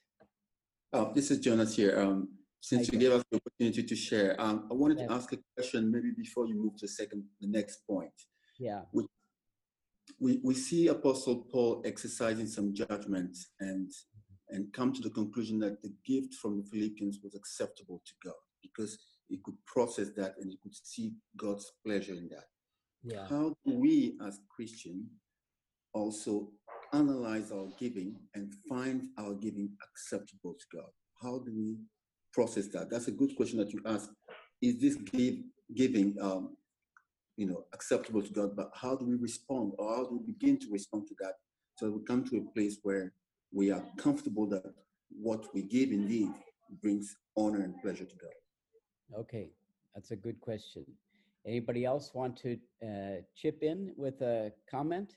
Uh, 0.95 1.11
this 1.11 1.29
is 1.29 1.39
Jonas 1.39 1.75
here. 1.75 1.99
Um, 1.99 2.29
since 2.61 2.89
you 2.89 2.97
gave 2.97 3.11
us 3.11 3.21
the 3.29 3.37
opportunity 3.37 3.83
to 3.83 3.95
share, 3.97 4.39
um, 4.39 4.65
I 4.71 4.73
wanted 4.73 4.99
to 4.99 5.11
ask 5.11 5.29
a 5.33 5.37
question 5.53 5.91
maybe 5.91 6.11
before 6.15 6.47
you 6.47 6.55
move 6.55 6.77
to 6.77 6.85
the 6.85 6.87
second, 6.87 7.25
the 7.41 7.49
next 7.49 7.85
point. 7.85 8.13
Yeah. 8.57 8.83
We, 8.93 9.05
we, 10.21 10.39
we 10.41 10.53
see 10.53 10.87
Apostle 10.87 11.47
Paul 11.51 11.81
exercising 11.83 12.47
some 12.47 12.73
judgment 12.73 13.37
and 13.59 13.91
and 14.49 14.71
come 14.71 14.93
to 14.93 15.01
the 15.01 15.09
conclusion 15.09 15.59
that 15.59 15.81
the 15.81 15.91
gift 16.05 16.35
from 16.35 16.57
the 16.57 16.63
Philippians 16.69 17.19
was 17.23 17.33
acceptable 17.35 18.01
to 18.05 18.13
God 18.23 18.41
because 18.61 18.97
he 19.27 19.39
could 19.43 19.55
process 19.65 20.11
that 20.15 20.35
and 20.39 20.49
he 20.51 20.57
could 20.61 20.75
see 20.75 21.15
God's 21.35 21.73
pleasure 21.83 22.13
in 22.13 22.29
that. 22.29 22.45
Yeah. 23.03 23.27
How 23.27 23.55
do 23.65 23.73
we 23.73 24.17
as 24.25 24.39
Christian 24.55 25.07
also 25.93 26.51
analyze 26.95 27.51
our 27.51 27.67
giving 27.77 28.15
and 28.33 28.53
find 28.69 29.07
our 29.17 29.33
giving 29.33 29.69
acceptable 29.87 30.53
to 30.53 30.77
God? 30.77 30.89
How 31.21 31.39
do 31.39 31.51
we 31.53 31.77
process 32.33 32.67
that? 32.69 32.89
That's 32.89 33.07
a 33.07 33.11
good 33.11 33.35
question 33.35 33.59
that 33.59 33.71
you 33.73 33.81
ask. 33.85 34.09
Is 34.61 34.79
this 34.79 34.95
give, 34.95 35.35
giving, 35.75 36.15
um, 36.21 36.55
you 37.37 37.47
know, 37.47 37.65
acceptable 37.73 38.21
to 38.21 38.31
God? 38.31 38.55
But 38.55 38.71
how 38.73 38.95
do 38.95 39.05
we 39.05 39.15
respond, 39.15 39.73
or 39.77 39.95
how 39.95 40.03
do 40.05 40.21
we 40.25 40.33
begin 40.33 40.57
to 40.59 40.67
respond 40.71 41.07
to 41.07 41.15
that, 41.19 41.33
so 41.77 41.91
we 41.91 42.03
come 42.05 42.23
to 42.29 42.37
a 42.37 42.53
place 42.53 42.77
where 42.83 43.13
we 43.51 43.71
are 43.71 43.83
comfortable 43.97 44.47
that 44.47 44.63
what 45.09 45.53
we 45.53 45.61
give 45.61 45.91
indeed 45.91 46.29
brings 46.81 47.15
honor 47.37 47.61
and 47.61 47.75
pleasure 47.81 48.05
to 48.05 48.15
God? 48.15 49.19
Okay, 49.19 49.51
that's 49.93 50.11
a 50.11 50.15
good 50.15 50.39
question. 50.39 50.85
Anybody 51.45 51.85
else 51.85 52.11
want 52.13 52.37
to 52.37 52.57
uh, 52.83 53.21
chip 53.35 53.61
in 53.61 53.91
with 53.97 54.21
a 54.21 54.51
comment? 54.69 55.13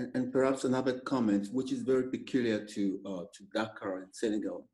And, 0.00 0.10
and 0.16 0.32
perhaps 0.32 0.64
another 0.64 0.98
comment, 1.00 1.48
which 1.52 1.72
is 1.72 1.82
very 1.82 2.04
peculiar 2.10 2.64
to 2.74 3.00
uh, 3.04 3.24
to 3.34 3.40
Dakar 3.54 3.98
and 3.98 4.08
Senegal, 4.12 4.66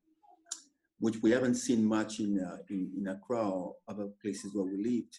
which 1.00 1.16
we 1.20 1.32
haven't 1.32 1.56
seen 1.56 1.84
much 1.84 2.20
in, 2.20 2.38
uh, 2.38 2.58
in, 2.70 2.92
in 2.96 3.08
Accra 3.08 3.50
or 3.50 3.74
other 3.88 4.06
places 4.22 4.54
where 4.54 4.66
we 4.72 4.76
lived, 4.76 5.18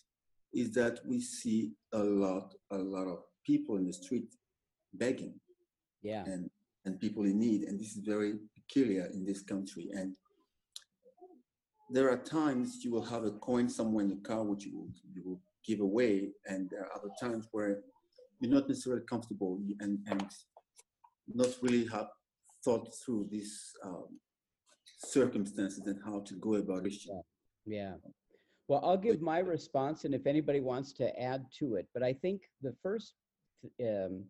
is 0.53 0.73
that 0.75 0.99
we 1.05 1.19
see 1.19 1.73
a 1.91 1.99
lot, 1.99 2.53
a 2.71 2.77
lot 2.77 3.07
of 3.13 3.19
people 3.45 3.75
in 3.75 3.85
the 3.85 3.91
street 3.91 4.29
begging. 4.93 5.35
Yeah. 6.01 6.23
And, 6.23 6.49
and 6.85 7.01
people 7.01 7.25
in 7.25 7.37
need. 7.37 7.63
And 7.63 7.77
this 7.77 7.97
is 7.97 8.03
very 8.05 8.35
peculiar 8.55 9.09
in 9.13 9.25
this 9.25 9.41
country. 9.41 9.89
And 9.93 10.15
there 11.89 12.09
are 12.09 12.23
times 12.39 12.79
you 12.85 12.91
will 12.93 13.03
have 13.13 13.25
a 13.25 13.31
coin 13.31 13.67
somewhere 13.67 14.05
in 14.05 14.09
the 14.11 14.27
car 14.29 14.41
which 14.43 14.63
you 14.63 14.77
will, 14.77 14.89
you 15.13 15.21
will 15.25 15.41
give 15.65 15.81
away, 15.81 16.29
and 16.45 16.69
there 16.69 16.83
are 16.83 16.95
other 16.97 17.11
times 17.19 17.49
where 17.51 17.81
you're 18.39 18.51
not 18.51 18.67
necessarily 18.67 19.03
comfortable 19.09 19.59
and, 19.79 19.99
and 20.07 20.25
not 21.33 21.49
really 21.61 21.85
have 21.87 22.07
thought 22.63 22.87
through 23.03 23.27
these 23.31 23.71
um, 23.83 24.07
circumstances 24.99 25.85
and 25.85 25.99
how 26.05 26.19
to 26.21 26.35
go 26.35 26.55
about 26.55 26.85
it. 26.85 26.93
Yeah. 27.05 27.21
yeah. 27.65 27.93
Well, 28.67 28.81
I'll 28.83 28.97
give 28.97 29.21
my 29.21 29.39
response, 29.39 30.03
and 30.03 30.13
if 30.13 30.27
anybody 30.27 30.59
wants 30.59 30.91
to 30.93 31.17
add 31.19 31.45
to 31.59 31.75
it, 31.75 31.87
but 31.93 32.03
I 32.03 32.13
think 32.13 32.41
the 32.61 32.75
first 32.83 33.13
um, 33.81 34.25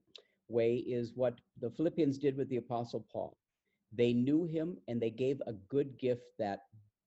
way 0.47 0.75
is 0.75 1.13
what 1.15 1.39
the 1.59 1.71
Philippians 1.71 2.17
did 2.17 2.37
with 2.37 2.49
the 2.49 2.57
Apostle 2.57 3.05
Paul. 3.11 3.35
They 3.93 4.13
knew 4.13 4.45
him 4.45 4.77
and 4.87 5.01
they 5.01 5.09
gave 5.09 5.41
a 5.47 5.53
good 5.69 5.97
gift 5.97 6.23
that 6.39 6.59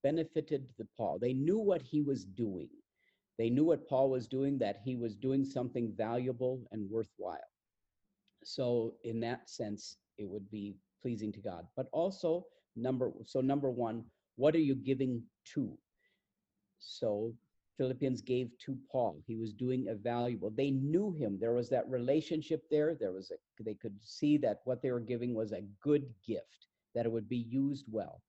benefited 0.03 0.67
the 0.79 0.87
Paul. 0.97 1.19
They 1.21 1.33
knew 1.33 1.59
what 1.59 1.83
he 1.83 2.01
was 2.01 2.25
doing. 2.25 2.69
They 3.40 3.48
knew 3.48 3.64
what 3.64 3.88
Paul 3.88 4.11
was 4.11 4.29
doing, 4.29 4.59
that 4.59 4.83
he 4.85 4.96
was 4.96 5.14
doing 5.16 5.46
something 5.46 5.94
valuable 5.96 6.61
and 6.72 6.90
worthwhile. 6.90 7.38
So, 8.44 8.96
in 9.03 9.18
that 9.20 9.48
sense, 9.48 9.96
it 10.18 10.29
would 10.29 10.50
be 10.50 10.76
pleasing 11.00 11.33
to 11.33 11.40
God. 11.40 11.66
But 11.74 11.87
also, 11.90 12.44
number 12.76 13.11
so 13.24 13.40
number 13.40 13.70
one, 13.70 14.05
what 14.37 14.55
are 14.55 14.66
you 14.70 14.74
giving 14.74 15.22
to? 15.55 15.79
So 16.81 17.33
Philippians 17.79 18.20
gave 18.20 18.50
to 18.66 18.76
Paul. 18.92 19.22
He 19.26 19.37
was 19.37 19.55
doing 19.55 19.88
a 19.88 19.94
valuable. 19.94 20.50
They 20.50 20.70
knew 20.70 21.12
him. 21.12 21.38
There 21.40 21.55
was 21.55 21.70
that 21.70 21.88
relationship 21.88 22.64
there. 22.70 22.94
There 22.94 23.12
was 23.12 23.31
a, 23.31 23.62
they 23.62 23.72
could 23.72 23.96
see 24.03 24.37
that 24.37 24.61
what 24.64 24.83
they 24.83 24.90
were 24.90 25.00
giving 25.00 25.35
was 25.35 25.53
a 25.53 25.64
good 25.83 26.05
gift, 26.26 26.66
that 26.94 27.07
it 27.07 27.12
would 27.12 27.29
be 27.29 27.46
used 27.48 27.87
well. 27.90 28.20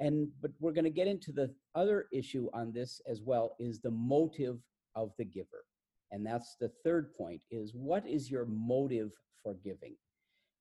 And 0.00 0.28
but 0.40 0.52
we're 0.60 0.72
going 0.72 0.84
to 0.84 0.90
get 0.90 1.08
into 1.08 1.32
the 1.32 1.52
other 1.74 2.06
issue 2.12 2.48
on 2.52 2.72
this 2.72 3.00
as 3.08 3.22
well 3.22 3.56
is 3.58 3.80
the 3.80 3.90
motive 3.90 4.58
of 4.94 5.12
the 5.18 5.24
giver. 5.24 5.64
And 6.12 6.24
that's 6.24 6.56
the 6.60 6.70
third 6.84 7.14
point 7.14 7.42
is 7.50 7.72
what 7.74 8.06
is 8.06 8.30
your 8.30 8.46
motive 8.46 9.10
for 9.42 9.54
giving? 9.54 9.96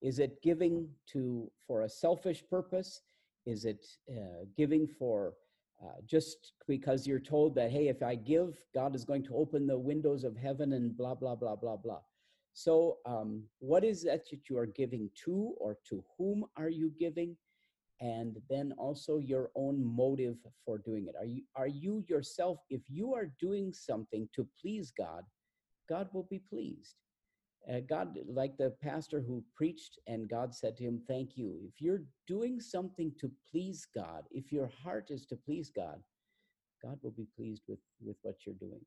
Is 0.01 0.19
it 0.19 0.41
giving 0.41 0.89
to 1.13 1.51
for 1.67 1.83
a 1.83 1.89
selfish 1.89 2.43
purpose? 2.49 3.01
Is 3.45 3.65
it 3.65 3.85
uh, 4.11 4.45
giving 4.55 4.87
for 4.87 5.33
uh, 5.83 6.01
just 6.07 6.53
because 6.67 7.05
you're 7.05 7.19
told 7.19 7.53
that, 7.55 7.71
hey, 7.71 7.87
if 7.87 8.01
I 8.01 8.15
give, 8.15 8.57
God 8.73 8.95
is 8.95 9.05
going 9.05 9.23
to 9.25 9.35
open 9.35 9.67
the 9.67 9.77
windows 9.77 10.23
of 10.23 10.35
heaven 10.35 10.73
and 10.73 10.97
blah, 10.97 11.13
blah, 11.13 11.35
blah, 11.35 11.55
blah, 11.55 11.77
blah. 11.77 11.99
So, 12.53 12.97
um, 13.05 13.43
what 13.59 13.83
is 13.83 14.01
that 14.03 14.27
that 14.31 14.49
you 14.49 14.57
are 14.57 14.65
giving 14.65 15.11
to, 15.25 15.53
or 15.59 15.77
to 15.89 16.03
whom 16.17 16.45
are 16.57 16.69
you 16.69 16.91
giving? 16.99 17.37
And 17.99 18.37
then 18.49 18.73
also 18.77 19.17
your 19.17 19.49
own 19.55 19.83
motive 19.83 20.37
for 20.65 20.77
doing 20.77 21.07
it. 21.07 21.15
Are 21.17 21.25
you 21.25 21.41
are 21.55 21.67
you 21.67 22.03
yourself? 22.07 22.59
If 22.69 22.81
you 22.87 23.15
are 23.15 23.31
doing 23.39 23.73
something 23.73 24.29
to 24.35 24.47
please 24.61 24.91
God, 24.95 25.23
God 25.89 26.07
will 26.13 26.27
be 26.29 26.39
pleased. 26.39 26.95
Uh, 27.71 27.81
God, 27.89 28.17
like 28.27 28.57
the 28.57 28.69
pastor 28.81 29.19
who 29.19 29.43
preached, 29.55 29.99
and 30.07 30.29
God 30.29 30.55
said 30.55 30.77
to 30.77 30.83
him, 30.83 31.01
Thank 31.07 31.35
you. 31.35 31.59
If 31.67 31.81
you're 31.81 32.03
doing 32.27 32.61
something 32.61 33.11
to 33.19 33.31
please 33.51 33.85
God, 33.93 34.23
if 34.31 34.51
your 34.51 34.69
heart 34.83 35.07
is 35.09 35.25
to 35.27 35.35
please 35.35 35.69
God, 35.75 36.01
God 36.83 36.97
will 37.01 37.11
be 37.11 37.27
pleased 37.35 37.63
with, 37.67 37.79
with 38.05 38.15
what 38.21 38.35
you're 38.45 38.55
doing. 38.55 38.85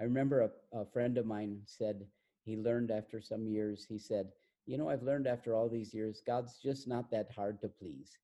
I 0.00 0.04
remember 0.04 0.50
a, 0.72 0.78
a 0.80 0.86
friend 0.86 1.18
of 1.18 1.26
mine 1.26 1.60
said, 1.64 2.06
he 2.44 2.56
learned 2.56 2.90
after 2.90 3.20
some 3.20 3.46
years, 3.46 3.84
he 3.88 3.98
said, 3.98 4.28
You 4.66 4.78
know, 4.78 4.88
I've 4.88 5.02
learned 5.02 5.26
after 5.26 5.54
all 5.54 5.68
these 5.68 5.94
years, 5.94 6.22
God's 6.26 6.58
just 6.62 6.88
not 6.88 7.10
that 7.10 7.30
hard 7.34 7.60
to 7.60 7.68
please. 7.68 8.18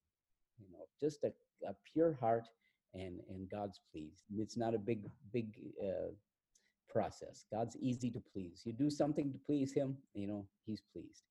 You 0.58 0.66
know, 0.72 0.84
just 1.00 1.24
a, 1.24 1.32
a 1.66 1.74
pure 1.92 2.14
heart 2.20 2.48
and, 2.94 3.20
and 3.28 3.48
God's 3.48 3.80
pleased. 3.90 4.24
It's 4.36 4.56
not 4.56 4.74
a 4.74 4.78
big, 4.78 5.08
big, 5.32 5.54
uh, 5.82 6.10
process. 6.92 7.46
God's 7.50 7.76
easy 7.80 8.10
to 8.10 8.20
please. 8.20 8.62
You 8.64 8.72
do 8.72 8.90
something 8.90 9.32
to 9.32 9.38
please 9.38 9.72
Him, 9.72 9.96
you 10.14 10.26
know, 10.26 10.46
He's 10.66 10.82
pleased. 10.92 11.24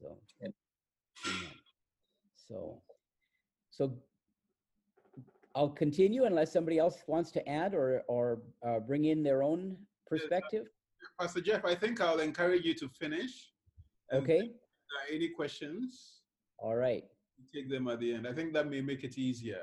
So. 0.00 0.16
So, 2.48 2.80
so 3.70 3.92
I'll 5.54 5.68
continue 5.68 6.24
unless 6.24 6.52
somebody 6.52 6.78
else 6.78 7.02
wants 7.06 7.30
to 7.32 7.48
add 7.48 7.74
or 7.74 8.02
or 8.08 8.40
uh, 8.66 8.78
bring 8.78 9.06
in 9.06 9.22
their 9.22 9.42
own 9.42 9.76
perspective. 10.06 10.66
Pastor 11.20 11.40
Jeff, 11.40 11.64
I 11.64 11.74
think 11.74 12.00
I'll 12.00 12.20
encourage 12.20 12.64
you 12.64 12.74
to 12.74 12.88
finish. 12.88 13.50
Okay. 14.12 14.50
any 15.12 15.28
questions? 15.28 16.20
All 16.58 16.76
right. 16.76 17.04
Take 17.54 17.70
them 17.70 17.88
at 17.88 18.00
the 18.00 18.14
end. 18.14 18.26
I 18.26 18.32
think 18.32 18.52
that 18.54 18.68
may 18.68 18.80
make 18.80 19.04
it 19.04 19.16
easier. 19.18 19.62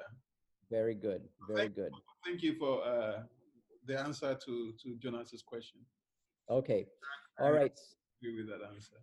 Very 0.70 0.96
good. 0.96 1.22
Very 1.48 1.62
thank, 1.62 1.76
good. 1.76 1.92
Thank 2.26 2.42
you 2.42 2.56
for 2.56 2.84
uh, 2.84 3.24
the 3.86 4.00
answer 4.00 4.38
to, 4.46 4.74
to 4.82 4.96
Jonas's 4.98 5.42
question. 5.42 5.82
Okay. 6.50 6.86
All 7.40 7.52
right. 7.52 7.78
agree 8.22 8.38
with 8.38 8.48
that 8.48 8.66
answer. 8.66 8.96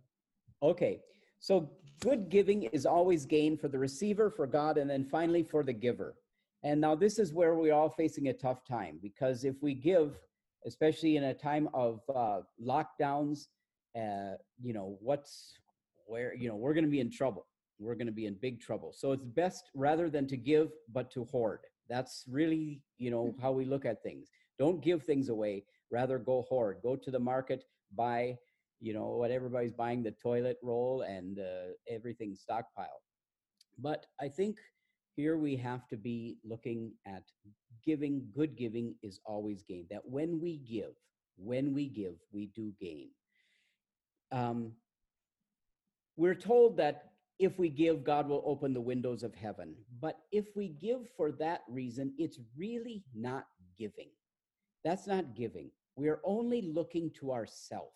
Okay. 0.61 1.01
So 1.39 1.69
good 1.99 2.29
giving 2.29 2.63
is 2.63 2.85
always 2.85 3.25
gain 3.25 3.57
for 3.57 3.67
the 3.67 3.77
receiver, 3.77 4.29
for 4.29 4.47
God, 4.47 4.77
and 4.77 4.89
then 4.89 5.03
finally 5.03 5.43
for 5.43 5.63
the 5.63 5.73
giver. 5.73 6.15
And 6.63 6.79
now 6.79 6.95
this 6.95 7.19
is 7.19 7.33
where 7.33 7.55
we're 7.55 7.73
all 7.73 7.89
facing 7.89 8.29
a 8.29 8.33
tough 8.33 8.65
time 8.65 8.97
because 9.01 9.43
if 9.43 9.61
we 9.61 9.73
give, 9.73 10.17
especially 10.65 11.17
in 11.17 11.25
a 11.25 11.33
time 11.33 11.67
of 11.73 11.99
uh, 12.15 12.39
lockdowns, 12.65 13.47
uh, 13.95 14.37
you 14.61 14.73
know, 14.73 14.97
what's 15.01 15.53
where, 16.07 16.33
you 16.35 16.49
know, 16.49 16.55
we're 16.55 16.73
going 16.73 16.85
to 16.85 16.89
be 16.89 16.99
in 16.99 17.11
trouble. 17.11 17.45
We're 17.79 17.95
going 17.95 18.07
to 18.07 18.13
be 18.13 18.25
in 18.25 18.35
big 18.41 18.61
trouble. 18.61 18.93
So 18.93 19.11
it's 19.11 19.25
best 19.25 19.69
rather 19.73 20.09
than 20.09 20.27
to 20.27 20.37
give, 20.37 20.71
but 20.91 21.11
to 21.11 21.25
hoard. 21.25 21.59
That's 21.89 22.23
really, 22.29 22.81
you 22.97 23.11
know, 23.11 23.35
how 23.41 23.51
we 23.51 23.65
look 23.65 23.85
at 23.85 24.03
things. 24.03 24.29
Don't 24.57 24.83
give 24.83 25.03
things 25.03 25.29
away. 25.29 25.65
Rather 25.91 26.17
go 26.17 26.43
hoard. 26.49 26.77
Go 26.81 26.95
to 26.95 27.11
the 27.11 27.19
market, 27.19 27.63
buy, 27.95 28.37
you 28.79 28.93
know, 28.93 29.09
what 29.09 29.31
everybody's 29.31 29.73
buying 29.73 30.03
the 30.03 30.11
toilet 30.11 30.57
roll 30.63 31.01
and 31.01 31.39
uh, 31.39 31.73
everything 31.89 32.35
stockpile. 32.35 33.01
But 33.79 34.05
I 34.21 34.27
think 34.27 34.57
here 35.15 35.37
we 35.37 35.55
have 35.57 35.87
to 35.89 35.97
be 35.97 36.37
looking 36.43 36.93
at 37.05 37.23
giving. 37.85 38.27
Good 38.33 38.55
giving 38.55 38.95
is 39.03 39.19
always 39.25 39.63
gain. 39.63 39.87
That 39.89 40.01
when 40.05 40.39
we 40.39 40.57
give, 40.57 40.93
when 41.37 41.73
we 41.73 41.87
give, 41.87 42.15
we 42.31 42.47
do 42.55 42.73
gain. 42.79 43.09
Um, 44.33 44.73
we're 46.17 46.35
told 46.35 46.77
that 46.77 47.11
if 47.39 47.57
we 47.57 47.69
give, 47.69 48.03
God 48.03 48.27
will 48.27 48.43
open 48.45 48.73
the 48.73 48.81
windows 48.81 49.23
of 49.23 49.33
heaven. 49.33 49.75
But 50.01 50.17
if 50.31 50.45
we 50.55 50.69
give 50.69 51.07
for 51.15 51.31
that 51.33 51.61
reason, 51.69 52.13
it's 52.17 52.39
really 52.57 53.03
not 53.15 53.45
giving. 53.77 54.09
That's 54.83 55.07
not 55.07 55.35
giving. 55.35 55.71
We 55.95 56.09
are 56.09 56.19
only 56.23 56.61
looking 56.61 57.11
to 57.19 57.31
ourself. 57.31 57.93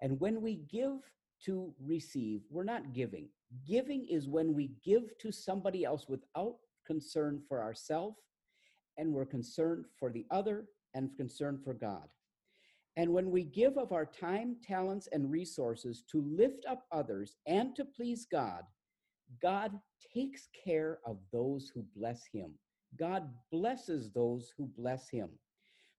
And 0.00 0.18
when 0.20 0.42
we 0.42 0.56
give 0.56 0.98
to 1.44 1.72
receive, 1.80 2.42
we're 2.50 2.64
not 2.64 2.92
giving. 2.92 3.28
Giving 3.66 4.06
is 4.08 4.28
when 4.28 4.54
we 4.54 4.72
give 4.84 5.16
to 5.18 5.30
somebody 5.30 5.84
else 5.84 6.06
without 6.08 6.56
concern 6.86 7.40
for 7.48 7.62
ourselves, 7.62 8.16
and 8.98 9.12
we're 9.12 9.26
concerned 9.26 9.84
for 9.98 10.10
the 10.10 10.26
other 10.30 10.64
and 10.94 11.16
concerned 11.16 11.60
for 11.64 11.74
God. 11.74 12.08
And 12.96 13.12
when 13.12 13.30
we 13.30 13.44
give 13.44 13.78
of 13.78 13.92
our 13.92 14.04
time, 14.04 14.56
talents, 14.62 15.08
and 15.12 15.30
resources 15.30 16.02
to 16.10 16.20
lift 16.20 16.66
up 16.66 16.84
others 16.92 17.36
and 17.46 17.74
to 17.76 17.84
please 17.84 18.26
God, 18.30 18.64
God 19.40 19.72
takes 20.12 20.48
care 20.64 20.98
of 21.06 21.18
those 21.32 21.70
who 21.74 21.84
bless 21.96 22.26
him. 22.26 22.52
God 22.98 23.30
blesses 23.50 24.10
those 24.10 24.52
who 24.56 24.66
bless 24.76 25.08
him. 25.08 25.30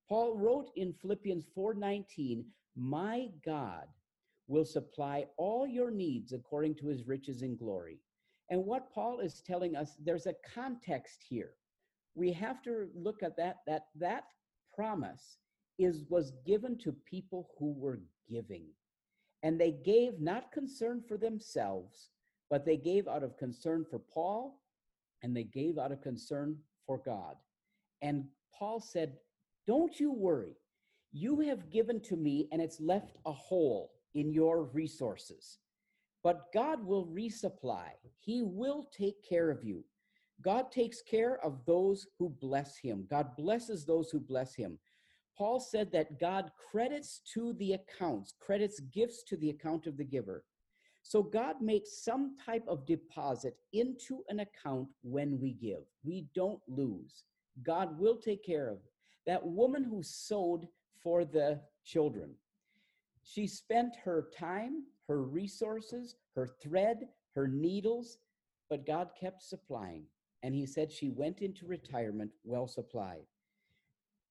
Paul 0.08 0.38
wrote 0.38 0.70
in 0.76 0.94
Philippians 0.94 1.46
4:19, 1.56 2.54
"My 2.76 3.32
God 3.42 3.88
will 4.48 4.66
supply 4.66 5.28
all 5.38 5.66
your 5.66 5.90
needs 5.90 6.34
according 6.34 6.76
to 6.76 6.88
his 6.88 7.08
riches 7.08 7.42
in 7.42 7.56
glory." 7.56 8.00
And 8.50 8.66
what 8.66 8.92
Paul 8.92 9.20
is 9.20 9.42
telling 9.42 9.76
us, 9.76 9.96
there's 9.96 10.28
a 10.28 10.36
context 10.44 11.24
here. 11.24 11.56
We 12.14 12.32
have 12.34 12.62
to 12.64 12.92
look 12.94 13.24
at 13.24 13.36
that 13.38 13.66
that 13.66 13.88
that 13.96 14.32
promise 14.72 15.40
is 15.78 16.04
was 16.10 16.34
given 16.46 16.78
to 16.80 16.96
people 17.06 17.50
who 17.58 17.74
were 17.74 18.00
giving. 18.30 18.66
And 19.42 19.60
they 19.60 19.72
gave 19.72 20.20
not 20.20 20.52
concern 20.52 21.04
for 21.08 21.18
themselves, 21.18 22.10
but 22.50 22.66
they 22.66 22.78
gave 22.78 23.08
out 23.08 23.24
of 23.24 23.38
concern 23.38 23.86
for 23.90 24.00
Paul 24.00 24.62
and 25.22 25.36
they 25.36 25.44
gave 25.44 25.78
out 25.78 25.92
of 25.92 26.02
concern 26.02 26.58
for 26.86 26.98
God. 26.98 27.36
And 28.02 28.26
Paul 28.58 28.80
said, 28.80 29.14
don't 29.66 29.98
you 30.00 30.12
worry. 30.12 30.56
You 31.12 31.40
have 31.42 31.70
given 31.70 32.02
to 32.02 32.16
me, 32.16 32.48
and 32.52 32.62
it's 32.62 32.82
left 32.82 33.18
a 33.26 33.32
hole 33.32 33.92
in 34.14 34.34
your 34.34 34.64
resources. 34.64 35.60
But 36.24 36.52
God 36.54 36.86
will 36.86 37.06
resupply, 37.08 37.90
He 38.20 38.42
will 38.42 38.88
take 38.98 39.28
care 39.28 39.50
of 39.50 39.64
you. 39.64 39.84
God 40.42 40.72
takes 40.72 41.02
care 41.02 41.44
of 41.46 41.66
those 41.66 42.08
who 42.18 42.30
bless 42.42 42.78
Him, 42.78 43.06
God 43.10 43.36
blesses 43.38 43.86
those 43.86 44.10
who 44.10 44.20
bless 44.20 44.56
Him. 44.56 44.80
Paul 45.38 45.60
said 45.60 45.92
that 45.92 46.20
God 46.20 46.52
credits 46.72 47.22
to 47.34 47.54
the 47.54 47.74
accounts, 47.74 48.34
credits 48.40 48.80
gifts 48.80 49.24
to 49.24 49.38
the 49.38 49.50
account 49.50 49.88
of 49.88 49.98
the 49.98 50.04
giver. 50.04 50.44
So 51.02 51.22
God 51.22 51.62
makes 51.62 52.04
some 52.04 52.36
type 52.44 52.64
of 52.68 52.86
deposit 52.86 53.58
into 53.74 54.24
an 54.30 54.40
account 54.40 54.88
when 55.02 55.40
we 55.40 55.52
give. 55.54 55.84
We 56.04 56.28
don't 56.34 56.62
lose. 56.68 57.24
God 57.64 58.00
will 58.00 58.16
take 58.18 58.44
care 58.44 58.70
of 58.70 58.78
it. 58.78 58.92
That 59.26 59.46
woman 59.46 59.84
who 59.84 60.02
sowed 60.02 60.68
for 61.02 61.26
the 61.26 61.60
children, 61.84 62.32
she 63.24 63.48
spent 63.48 63.96
her 64.04 64.30
time, 64.38 64.84
her 65.08 65.24
resources, 65.24 66.16
her 66.36 66.48
thread, 66.62 67.08
her 67.36 67.48
needles, 67.48 68.18
but 68.70 68.86
God 68.86 69.10
kept 69.20 69.42
supplying. 69.42 70.04
And 70.42 70.54
he 70.54 70.66
said 70.66 70.92
she 70.92 71.10
went 71.10 71.40
into 71.40 71.66
retirement 71.66 72.32
well 72.44 72.68
supplied. 72.68 73.26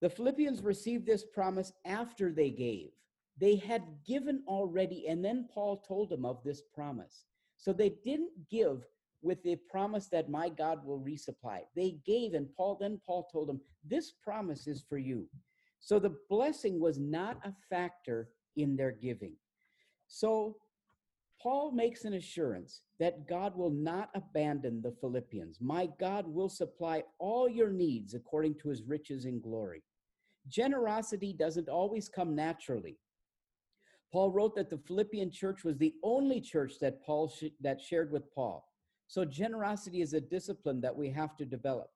The 0.03 0.11
Philippians 0.11 0.65
received 0.65 1.07
this 1.07 1.25
promise 1.25 1.73
after 1.87 2.33
they 2.33 2.51
gave. 2.51 2.91
They 3.38 3.55
had 3.55 3.85
given 4.05 4.43
already, 4.49 5.07
and 5.07 5.25
then 5.25 5.49
Paul 5.55 5.77
told 5.87 6.11
them 6.11 6.25
of 6.25 6.43
this 6.45 6.61
promise. 6.75 7.25
So 7.57 7.73
they 7.73 7.91
didn't 8.05 8.33
give 8.51 8.85
with 9.23 9.41
the 9.45 9.55
promise 9.71 10.09
that 10.09 10.29
my 10.29 10.49
God 10.49 10.85
will 10.85 10.99
resupply. 10.99 11.61
They 11.77 11.99
gave, 12.05 12.35
and 12.35 12.53
Paul 12.57 12.79
then 12.81 13.01
Paul 13.07 13.29
told 13.33 13.49
them, 13.49 13.61
This 13.85 14.11
promise 14.11 14.67
is 14.67 14.85
for 14.88 14.99
you. 14.99 15.29
So 15.79 16.01
the 16.01 16.17
blessing 16.29 16.81
was 16.81 16.99
not 16.99 17.38
a 17.45 17.55
factor 17.71 18.29
in 18.57 18.75
their 18.75 18.91
giving. 18.91 19.35
So 20.09 20.57
Paul 21.41 21.71
makes 21.71 22.05
an 22.05 22.15
assurance 22.15 22.83
that 22.99 23.29
God 23.29 23.57
will 23.57 23.71
not 23.71 24.11
abandon 24.17 24.83
the 24.83 24.95
Philippians. 25.01 25.59
My 25.61 25.88
God 26.01 26.27
will 26.27 26.49
supply 26.49 27.05
all 27.21 27.49
your 27.49 27.71
needs 27.71 28.15
according 28.15 28.57
to 28.57 28.69
his 28.69 28.83
riches 28.83 29.27
in 29.27 29.41
glory. 29.41 29.83
Generosity 30.48 31.33
doesn't 31.33 31.68
always 31.68 32.09
come 32.09 32.35
naturally. 32.35 32.98
Paul 34.12 34.31
wrote 34.31 34.55
that 34.57 34.68
the 34.68 34.78
Philippian 34.78 35.31
church 35.31 35.64
was 35.64 35.78
the 35.78 35.94
only 36.02 36.40
church 36.40 36.74
that 36.81 37.02
Paul 37.02 37.28
sh- 37.28 37.55
that 37.61 37.81
shared 37.81 38.12
with 38.12 38.33
Paul. 38.35 38.68
So 39.07 39.24
generosity 39.24 40.02
is 40.02 40.12
a 40.12 40.20
discipline 40.20 40.81
that 40.83 40.96
we 40.96 41.09
have 41.11 41.37
to 41.37 41.44
develop. 41.44 41.90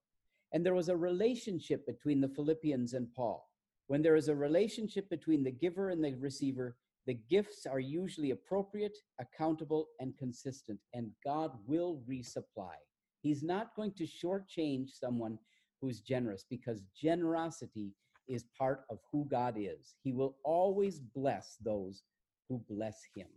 And 0.52 0.64
there 0.64 0.74
was 0.74 0.88
a 0.88 0.96
relationship 0.96 1.86
between 1.86 2.20
the 2.20 2.28
Philippians 2.28 2.94
and 2.94 3.12
Paul. 3.14 3.50
When 3.88 4.02
there 4.02 4.16
is 4.16 4.28
a 4.28 4.34
relationship 4.34 5.08
between 5.10 5.42
the 5.42 5.50
giver 5.50 5.90
and 5.90 6.02
the 6.02 6.14
receiver, 6.14 6.76
the 7.06 7.18
gifts 7.30 7.66
are 7.66 7.78
usually 7.78 8.32
appropriate, 8.32 8.96
accountable, 9.20 9.88
and 10.00 10.16
consistent, 10.16 10.80
and 10.92 11.10
God 11.24 11.52
will 11.66 12.02
resupply. 12.08 12.74
He's 13.20 13.42
not 13.42 13.76
going 13.76 13.92
to 13.92 14.04
shortchange 14.06 14.90
someone 14.90 15.38
who's 15.80 16.00
generous 16.00 16.44
because 16.48 16.82
generosity 17.00 17.92
is 18.28 18.44
part 18.58 18.84
of 18.90 18.98
who 19.10 19.26
God 19.30 19.54
is. 19.58 19.94
He 20.02 20.12
will 20.12 20.36
always 20.44 20.98
bless 20.98 21.56
those 21.62 22.02
who 22.48 22.60
bless 22.68 23.02
him. 23.14 23.28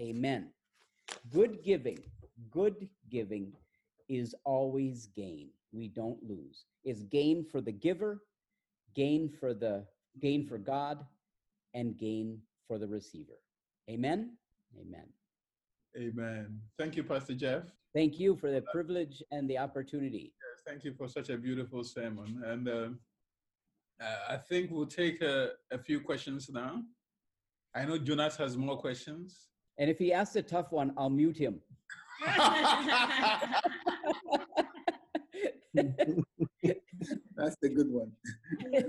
Amen. 0.00 0.50
Good 1.30 1.62
giving, 1.62 1.98
good 2.50 2.88
giving 3.10 3.52
is 4.08 4.34
always 4.44 5.06
gain. 5.14 5.50
We 5.72 5.88
don't 5.88 6.22
lose. 6.22 6.64
It's 6.84 7.02
gain 7.04 7.44
for 7.50 7.60
the 7.60 7.72
giver, 7.72 8.22
gain 8.94 9.28
for 9.28 9.54
the 9.54 9.84
gain 10.20 10.46
for 10.46 10.58
God, 10.58 11.04
and 11.74 11.96
gain 11.96 12.38
for 12.68 12.78
the 12.78 12.86
receiver. 12.86 13.40
Amen. 13.88 14.36
Amen. 14.78 15.06
Amen. 15.96 16.60
Thank 16.78 16.96
you, 16.96 17.04
Pastor 17.04 17.34
Jeff. 17.34 17.62
Thank 17.94 18.18
you 18.18 18.36
for 18.36 18.50
the 18.50 18.62
privilege 18.62 19.22
and 19.30 19.48
the 19.48 19.58
opportunity. 19.58 20.32
Yes, 20.32 20.62
thank 20.66 20.84
you 20.84 20.94
for 20.94 21.08
such 21.08 21.28
a 21.28 21.36
beautiful 21.36 21.84
sermon. 21.84 22.42
And 22.46 22.68
uh, 22.68 22.88
uh, 24.02 24.34
I 24.34 24.36
think 24.36 24.70
we'll 24.70 24.86
take 24.86 25.22
a, 25.22 25.50
a 25.70 25.78
few 25.78 26.00
questions 26.00 26.50
now. 26.50 26.82
I 27.74 27.84
know 27.84 27.98
Jonas 27.98 28.36
has 28.36 28.56
more 28.56 28.76
questions. 28.76 29.48
And 29.78 29.88
if 29.88 29.98
he 29.98 30.12
asks 30.12 30.36
a 30.36 30.42
tough 30.42 30.72
one, 30.72 30.92
I'll 30.96 31.10
mute 31.10 31.38
him. 31.38 31.60
That's 37.34 37.56
the 37.62 37.70
good 37.70 37.90
one. 37.90 38.12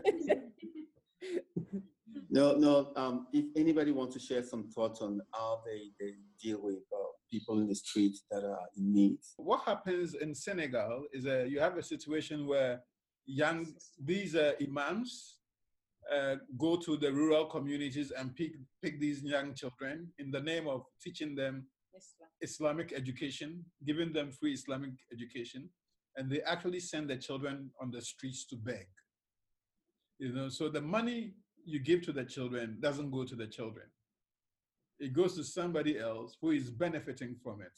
no, 2.29 2.55
no. 2.55 2.91
Um, 2.95 3.27
if 3.31 3.45
anybody 3.55 3.91
wants 3.91 4.13
to 4.15 4.19
share 4.19 4.43
some 4.43 4.69
thoughts 4.69 5.01
on 5.01 5.21
how 5.33 5.61
they, 5.65 5.91
they 5.99 6.13
deal 6.41 6.61
with 6.61 6.83
uh, 6.93 6.97
people 7.31 7.59
in 7.59 7.67
the 7.67 7.75
streets 7.75 8.23
that 8.29 8.43
are 8.43 8.59
in 8.77 8.93
need. 8.93 9.17
What 9.37 9.61
happens 9.65 10.15
in 10.15 10.35
Senegal 10.35 11.05
is 11.13 11.25
uh, 11.25 11.45
you 11.47 11.59
have 11.59 11.77
a 11.77 11.83
situation 11.83 12.45
where 12.45 12.81
young 13.25 13.67
these 14.03 14.35
uh, 14.35 14.53
imams 14.61 15.37
uh, 16.13 16.35
go 16.57 16.75
to 16.75 16.97
the 16.97 17.11
rural 17.11 17.45
communities 17.45 18.11
and 18.11 18.35
pick 18.35 18.51
pick 18.81 18.99
these 18.99 19.23
young 19.23 19.53
children 19.53 20.11
in 20.19 20.31
the 20.31 20.39
name 20.41 20.67
of 20.67 20.83
teaching 21.01 21.35
them 21.35 21.65
Islamic 22.41 22.91
education, 22.93 23.63
giving 23.85 24.11
them 24.11 24.31
free 24.31 24.53
Islamic 24.53 24.91
education, 25.11 25.69
and 26.17 26.29
they 26.29 26.41
actually 26.41 26.79
send 26.79 27.09
their 27.09 27.17
children 27.17 27.71
on 27.81 27.89
the 27.91 28.01
streets 28.01 28.45
to 28.47 28.55
beg. 28.55 28.87
You 30.19 30.33
know, 30.33 30.49
so 30.49 30.69
the 30.69 30.81
money 30.81 31.33
you 31.65 31.79
give 31.79 32.01
to 32.03 32.11
the 32.11 32.25
children 32.25 32.77
doesn't 32.81 33.11
go 33.11 33.23
to 33.23 33.35
the 33.35 33.47
children. 33.47 33.85
It 34.99 35.13
goes 35.13 35.35
to 35.35 35.43
somebody 35.43 35.97
else 35.99 36.37
who 36.41 36.51
is 36.51 36.69
benefiting 36.69 37.35
from 37.41 37.61
it. 37.61 37.77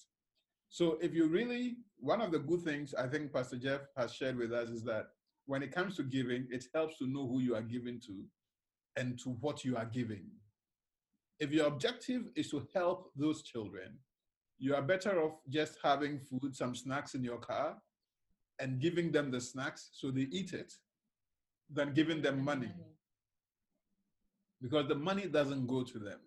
So 0.69 0.97
if 1.01 1.13
you 1.13 1.27
really, 1.27 1.77
one 1.99 2.21
of 2.21 2.31
the 2.31 2.39
good 2.39 2.63
things 2.63 2.93
I 2.93 3.07
think 3.07 3.31
Pastor 3.31 3.57
Jeff 3.57 3.81
has 3.95 4.13
shared 4.13 4.37
with 4.37 4.51
us 4.51 4.69
is 4.69 4.83
that 4.83 5.07
when 5.45 5.63
it 5.63 5.71
comes 5.71 5.95
to 5.97 6.03
giving, 6.03 6.47
it 6.49 6.65
helps 6.73 6.97
to 6.97 7.07
know 7.07 7.27
who 7.27 7.39
you 7.39 7.55
are 7.55 7.61
giving 7.61 7.99
to 8.01 8.23
and 8.97 9.19
to 9.19 9.29
what 9.41 9.63
you 9.63 9.77
are 9.77 9.85
giving. 9.85 10.25
If 11.39 11.51
your 11.51 11.67
objective 11.67 12.29
is 12.35 12.49
to 12.51 12.67
help 12.73 13.11
those 13.15 13.43
children, 13.43 13.99
you 14.57 14.73
are 14.73 14.81
better 14.81 15.21
off 15.21 15.33
just 15.49 15.77
having 15.83 16.19
food, 16.19 16.55
some 16.55 16.75
snacks 16.75 17.13
in 17.13 17.23
your 17.23 17.37
car, 17.37 17.77
and 18.59 18.79
giving 18.79 19.11
them 19.11 19.31
the 19.31 19.41
snacks 19.41 19.89
so 19.93 20.11
they 20.11 20.27
eat 20.31 20.53
it 20.53 20.73
than 21.71 21.93
giving 21.93 22.21
them 22.21 22.43
money. 22.43 22.71
Because 24.61 24.87
the 24.87 24.95
money 24.95 25.27
doesn't 25.27 25.67
go 25.67 25.83
to 25.83 25.99
them. 25.99 26.19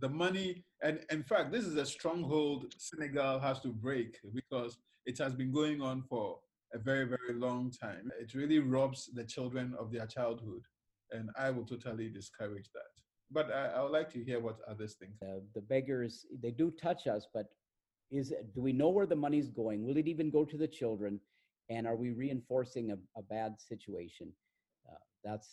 The 0.00 0.08
money, 0.08 0.64
and 0.82 1.00
in 1.10 1.22
fact, 1.22 1.52
this 1.52 1.66
is 1.66 1.76
a 1.76 1.84
stronghold 1.84 2.72
Senegal 2.78 3.38
has 3.40 3.60
to 3.60 3.68
break 3.68 4.18
because 4.32 4.78
it 5.04 5.18
has 5.18 5.34
been 5.34 5.52
going 5.52 5.82
on 5.82 6.02
for 6.08 6.38
a 6.72 6.78
very, 6.78 7.04
very 7.04 7.34
long 7.34 7.70
time. 7.70 8.10
It 8.20 8.34
really 8.34 8.58
robs 8.58 9.10
the 9.12 9.24
children 9.24 9.74
of 9.78 9.92
their 9.92 10.06
childhood. 10.06 10.62
And 11.12 11.30
I 11.36 11.50
will 11.50 11.64
totally 11.64 12.08
discourage 12.08 12.70
that. 12.74 12.92
But 13.30 13.52
I, 13.52 13.66
I 13.76 13.82
would 13.82 13.92
like 13.92 14.10
to 14.12 14.22
hear 14.22 14.40
what 14.40 14.58
others 14.68 14.94
think. 14.94 15.12
Uh, 15.22 15.40
the 15.54 15.60
beggars, 15.60 16.26
they 16.42 16.50
do 16.50 16.70
touch 16.70 17.06
us, 17.06 17.26
but 17.32 17.46
is 18.10 18.32
do 18.54 18.60
we 18.60 18.72
know 18.72 18.88
where 18.88 19.06
the 19.06 19.16
money's 19.16 19.48
going? 19.48 19.84
Will 19.84 19.96
it 19.96 20.08
even 20.08 20.30
go 20.30 20.44
to 20.44 20.56
the 20.56 20.66
children? 20.66 21.20
And 21.68 21.86
are 21.86 21.94
we 21.96 22.10
reinforcing 22.10 22.90
a, 22.90 22.96
a 23.16 23.22
bad 23.22 23.60
situation? 23.60 24.32
Uh, 24.88 24.96
that's 25.22 25.48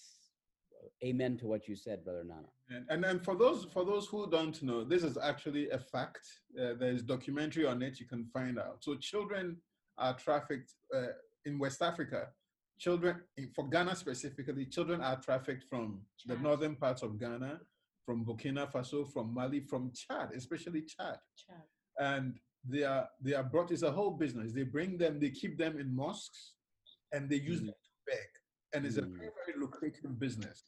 amen 1.04 1.38
to 1.38 1.46
what 1.46 1.68
you 1.68 1.76
said, 1.76 2.04
Brother 2.04 2.24
Nana. 2.24 2.48
And, 2.70 2.86
and 2.90 3.04
then 3.04 3.20
for 3.20 3.36
those 3.36 3.66
for 3.72 3.86
those 3.86 4.08
who 4.08 4.30
don't 4.30 4.62
know, 4.64 4.84
this 4.84 5.04
is 5.04 5.18
actually 5.18 5.70
a 5.70 5.80
fact. 5.80 6.26
Uh, 6.60 6.74
there's 6.80 7.04
documentary 7.04 7.66
on 7.66 7.82
it. 7.82 8.00
You 8.00 8.08
can 8.08 8.26
find 8.26 8.58
out. 8.58 8.78
So 8.84 8.96
children 8.96 9.58
are 9.98 10.14
trafficked 10.14 10.74
uh, 10.96 11.08
in 11.46 11.60
West 11.60 11.82
Africa. 11.82 12.28
Children, 12.80 13.22
for 13.56 13.68
Ghana 13.68 13.96
specifically, 13.96 14.66
children 14.66 15.02
are 15.02 15.20
trafficked 15.20 15.66
from 15.70 16.02
Chad. 16.20 16.38
the 16.38 16.44
northern 16.44 16.76
parts 16.76 17.02
of 17.02 17.20
Ghana, 17.20 17.60
from 18.06 18.24
Burkina 18.24 18.72
Faso, 18.72 19.12
from 19.12 19.34
Mali, 19.34 19.62
from 19.62 19.92
Chad, 19.94 20.30
especially 20.36 20.82
Chad. 20.82 21.18
Chad. 21.38 21.64
And 22.00 22.40
they 22.68 22.84
are 22.84 23.10
they 23.22 23.34
are 23.34 23.44
brought. 23.44 23.72
It's 23.72 23.82
a 23.82 23.92
whole 23.92 24.12
business. 24.12 24.54
They 24.54 24.64
bring 24.64 24.98
them, 24.98 25.20
they 25.20 25.32
keep 25.32 25.58
them 25.58 25.80
in 25.80 25.96
mosques, 25.96 26.54
and 27.12 27.30
they 27.30 27.38
use 27.38 27.62
mm. 27.62 27.68
them 27.68 27.76
to 27.86 27.92
beg. 28.12 28.28
And 28.74 28.86
it's 28.86 28.96
mm. 28.96 29.06
a 29.06 29.18
very 29.18 29.32
very 29.46 29.60
lucrative 29.60 30.20
business. 30.20 30.66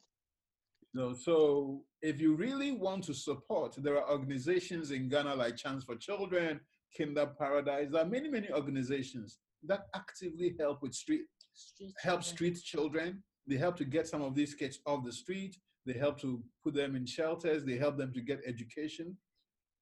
You 0.92 1.14
so 1.14 1.84
if 2.02 2.20
you 2.20 2.34
really 2.34 2.72
want 2.72 3.04
to 3.04 3.14
support, 3.14 3.76
there 3.78 3.96
are 3.96 4.10
organizations 4.10 4.90
in 4.90 5.08
Ghana 5.08 5.34
like 5.36 5.56
Chance 5.56 5.84
for 5.84 5.96
Children, 5.96 6.60
Kinder 6.96 7.26
Paradise. 7.38 7.88
There 7.90 8.02
are 8.02 8.08
many, 8.08 8.28
many 8.28 8.50
organizations 8.50 9.38
that 9.64 9.86
actively 9.94 10.54
help 10.58 10.82
with 10.82 10.94
street, 10.94 11.22
street 11.52 11.92
help 12.02 12.22
street 12.24 12.60
children. 12.62 13.22
They 13.46 13.56
help 13.56 13.76
to 13.78 13.84
get 13.84 14.06
some 14.06 14.22
of 14.22 14.34
these 14.34 14.54
kids 14.54 14.80
off 14.86 15.04
the 15.04 15.12
street. 15.12 15.56
They 15.86 15.94
help 15.94 16.20
to 16.20 16.42
put 16.62 16.74
them 16.74 16.94
in 16.94 17.06
shelters. 17.06 17.64
They 17.64 17.76
help 17.76 17.96
them 17.96 18.12
to 18.12 18.20
get 18.20 18.40
education. 18.46 19.16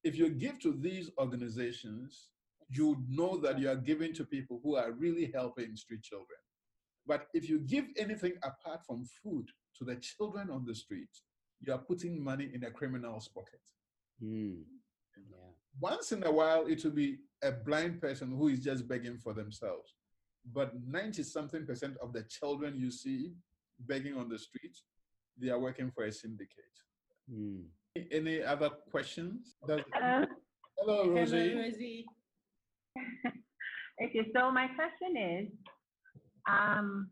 If 0.05 0.16
you 0.16 0.31
give 0.31 0.59
to 0.61 0.73
these 0.73 1.11
organizations, 1.18 2.31
you 2.71 2.97
know 3.09 3.38
that 3.38 3.59
you 3.59 3.68
are 3.71 3.77
giving 3.77 4.12
to 4.14 4.25
people 4.25 4.61
who 4.62 4.77
are 4.77 4.92
really 4.92 5.31
helping 5.35 5.75
street 5.77 6.03
children. 6.03 6.38
But 7.07 7.27
if 7.33 7.49
you 7.49 7.61
give 7.61 7.87
anything 7.97 8.35
apart 8.42 8.85
from 8.87 9.07
food 9.23 9.47
to 9.79 9.85
the 9.85 9.97
children 9.97 10.51
on 10.51 10.64
the 10.66 10.75
street, 10.75 11.09
you 11.61 11.73
are 11.73 11.79
putting 11.79 12.23
money 12.23 12.51
in 12.53 12.64
a 12.64 12.71
criminal's 12.71 13.29
pocket. 13.29 13.61
Mm. 14.23 14.62
Yeah. 15.81 15.91
Once 15.91 16.12
in 16.12 16.25
a 16.25 16.31
while, 16.31 16.67
it 16.67 16.85
will 16.85 16.93
be 16.93 17.19
a 17.43 17.53
blind 17.53 18.01
person 18.01 18.31
who 18.31 18.49
is 18.49 18.61
just 18.61 18.88
begging 18.88 19.19
for 19.19 19.33
themselves. 19.33 19.95
But 20.53 20.73
90 20.87 21.23
something 21.23 21.67
percent 21.67 21.97
of 22.03 22.12
the 22.12 22.23
children 22.25 22.79
you 22.79 22.91
see 22.91 23.33
begging 23.81 24.17
on 24.17 24.29
the 24.29 24.38
street, 24.38 24.77
they 25.41 25.51
are 25.51 25.59
working 25.59 25.91
for 25.91 26.05
a 26.05 26.12
syndicate. 26.12 26.49
Mm. 27.31 27.64
Any 28.11 28.43
other 28.43 28.71
questions? 28.91 29.57
Does, 29.67 29.81
uh, 30.03 30.25
Hello, 30.79 31.09
Rosie. 31.11 31.51
Hello, 31.51 31.62
Rosie. 31.62 32.07
okay, 34.03 34.31
so 34.35 34.51
my 34.51 34.69
question 34.69 35.17
is, 35.17 35.49
um, 36.49 37.11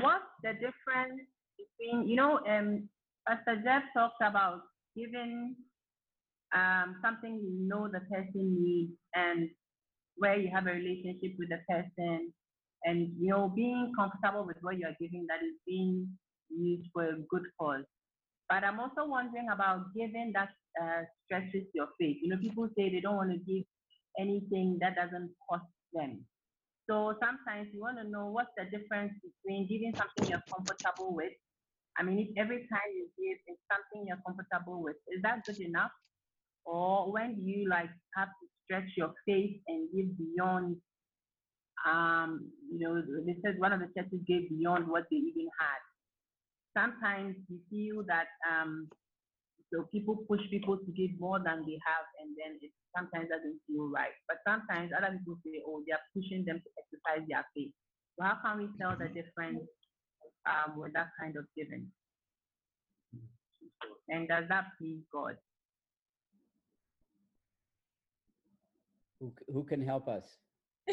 what's 0.00 0.24
the 0.42 0.52
difference 0.54 1.20
between, 1.56 2.08
you 2.08 2.16
know, 2.16 2.40
um, 2.48 2.88
Pastor 3.28 3.62
Jeff 3.64 3.82
talked 3.94 4.22
about 4.22 4.60
giving 4.96 5.54
um, 6.54 6.96
something 7.02 7.34
you 7.42 7.68
know 7.68 7.88
the 7.88 8.00
person 8.00 8.62
needs 8.62 8.92
and 9.14 9.50
where 10.16 10.36
you 10.38 10.50
have 10.54 10.66
a 10.66 10.72
relationship 10.72 11.32
with 11.38 11.48
the 11.50 11.58
person 11.68 12.32
and, 12.84 13.10
you 13.18 13.30
know, 13.30 13.48
being 13.54 13.92
comfortable 13.98 14.46
with 14.46 14.58
what 14.62 14.78
you're 14.78 14.96
giving 15.00 15.26
that 15.28 15.42
is 15.44 15.54
being 15.66 16.08
used 16.50 16.88
for 16.92 17.04
a 17.04 17.16
good 17.30 17.42
cause. 17.60 17.84
But 18.48 18.64
I'm 18.64 18.78
also 18.78 19.06
wondering 19.06 19.48
about 19.52 19.86
giving 19.96 20.32
that 20.34 20.50
uh, 20.80 21.02
stretches 21.24 21.66
your 21.74 21.88
faith. 22.00 22.18
You 22.22 22.30
know, 22.30 22.38
people 22.38 22.68
say 22.76 22.90
they 22.90 23.00
don't 23.00 23.16
want 23.16 23.32
to 23.32 23.38
give 23.38 23.64
anything 24.20 24.78
that 24.80 24.96
doesn't 24.96 25.30
cost 25.48 25.64
them. 25.94 26.24
So 26.88 27.14
sometimes 27.22 27.68
you 27.72 27.80
want 27.80 27.98
to 27.98 28.08
know 28.10 28.28
what's 28.30 28.52
the 28.58 28.64
difference 28.64 29.12
between 29.24 29.66
giving 29.68 29.94
something 29.96 30.28
you're 30.28 30.44
comfortable 30.52 31.14
with. 31.14 31.32
I 31.98 32.02
mean, 32.02 32.18
if 32.20 32.28
every 32.36 32.58
time 32.68 32.88
you 32.94 33.08
give 33.16 33.38
is 33.48 33.58
something 33.70 34.06
you're 34.06 34.20
comfortable 34.26 34.82
with, 34.82 34.96
is 35.08 35.22
that 35.22 35.44
good 35.46 35.60
enough? 35.60 35.90
Or 36.64 37.12
when 37.12 37.36
do 37.36 37.42
you 37.42 37.68
like 37.68 37.90
have 38.16 38.28
to 38.28 38.46
stretch 38.64 38.90
your 38.96 39.12
faith 39.26 39.60
and 39.68 39.88
give 39.94 40.16
beyond? 40.18 40.76
Um, 41.86 42.50
you 42.72 42.78
know, 42.80 43.02
they 43.26 43.36
said 43.44 43.58
one 43.58 43.72
of 43.72 43.80
the 43.80 43.88
churches 43.96 44.20
gave 44.26 44.48
beyond 44.48 44.88
what 44.88 45.04
they 45.10 45.16
even 45.16 45.48
had. 45.60 45.80
Sometimes 46.72 47.36
you 47.48 47.58
feel 47.70 48.04
that 48.08 48.26
um, 48.50 48.88
so 49.74 49.88
people 49.90 50.22
push 50.28 50.40
people 50.50 50.78
to 50.78 50.90
give 50.92 51.18
more 51.18 51.38
than 51.42 51.66
they 51.66 51.78
have, 51.82 52.06
and 52.22 52.30
then 52.38 52.58
it 52.62 52.70
sometimes 52.96 53.26
doesn't 53.26 53.58
feel 53.66 53.90
right. 53.90 54.14
But 54.28 54.38
sometimes 54.46 54.94
other 54.94 55.18
people 55.18 55.38
say, 55.42 55.62
oh, 55.66 55.82
they 55.82 55.92
are 55.92 56.06
pushing 56.14 56.44
them 56.46 56.62
to 56.62 56.68
exercise 56.78 57.26
their 57.26 57.44
faith. 57.54 57.74
So 58.14 58.22
how 58.22 58.38
can 58.38 58.62
we 58.62 58.68
tell 58.78 58.94
the 58.94 59.10
difference 59.10 59.66
um, 60.46 60.78
with 60.78 60.92
that 60.94 61.10
kind 61.18 61.34
of 61.36 61.44
giving? 61.58 61.90
And 64.08 64.28
does 64.28 64.44
that 64.48 64.70
please 64.78 65.02
God? 65.12 65.36
Who, 69.24 69.32
who 69.52 69.64
can 69.64 69.80
help 69.80 70.06
us? 70.06 70.36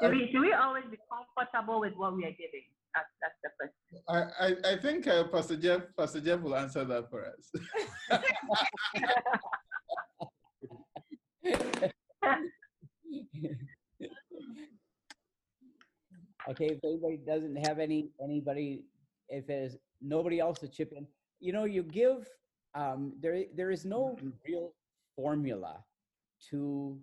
Should 0.00 0.10
we, 0.10 0.28
should 0.32 0.40
we 0.40 0.52
always 0.52 0.84
be 0.90 0.98
comfortable 1.10 1.80
with 1.80 1.92
what 1.96 2.16
we 2.16 2.24
are 2.24 2.30
giving? 2.30 2.64
That's, 2.94 3.06
that's 3.20 3.34
the 3.44 3.50
question. 3.58 4.00
I, 4.08 4.22
I, 4.46 4.56
I 4.72 4.76
think 4.78 5.06
uh, 5.06 5.24
Pastor 5.24 5.56
Jeff 5.56 5.82
Pastor 5.96 6.20
Jeff 6.20 6.40
will 6.40 6.56
answer 6.56 6.84
that 6.84 7.10
for 7.10 7.26
us. 7.26 7.52
Okay, 16.48 16.66
if 16.66 16.78
anybody 16.84 17.16
doesn't 17.26 17.56
have 17.66 17.80
any, 17.80 18.10
anybody, 18.22 18.84
if 19.28 19.48
there's 19.48 19.76
nobody 20.00 20.38
else 20.38 20.60
to 20.60 20.68
chip 20.68 20.92
in, 20.96 21.04
you 21.40 21.52
know, 21.52 21.64
you 21.64 21.82
give, 21.82 22.28
um, 22.76 23.14
there, 23.20 23.44
there 23.56 23.70
is 23.70 23.84
no 23.84 24.16
real 24.46 24.72
formula 25.16 25.82
to 26.50 26.98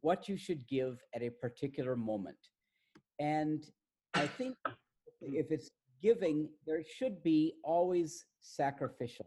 what 0.00 0.28
you 0.28 0.36
should 0.36 0.66
give 0.66 0.98
at 1.14 1.22
a 1.22 1.30
particular 1.30 1.96
moment. 1.96 2.36
And 3.20 3.64
I 4.14 4.26
think 4.26 4.56
if 5.22 5.50
it's 5.50 5.70
giving, 6.02 6.48
there 6.66 6.82
should 6.84 7.22
be 7.22 7.54
always 7.62 8.26
sacrificial. 8.42 9.26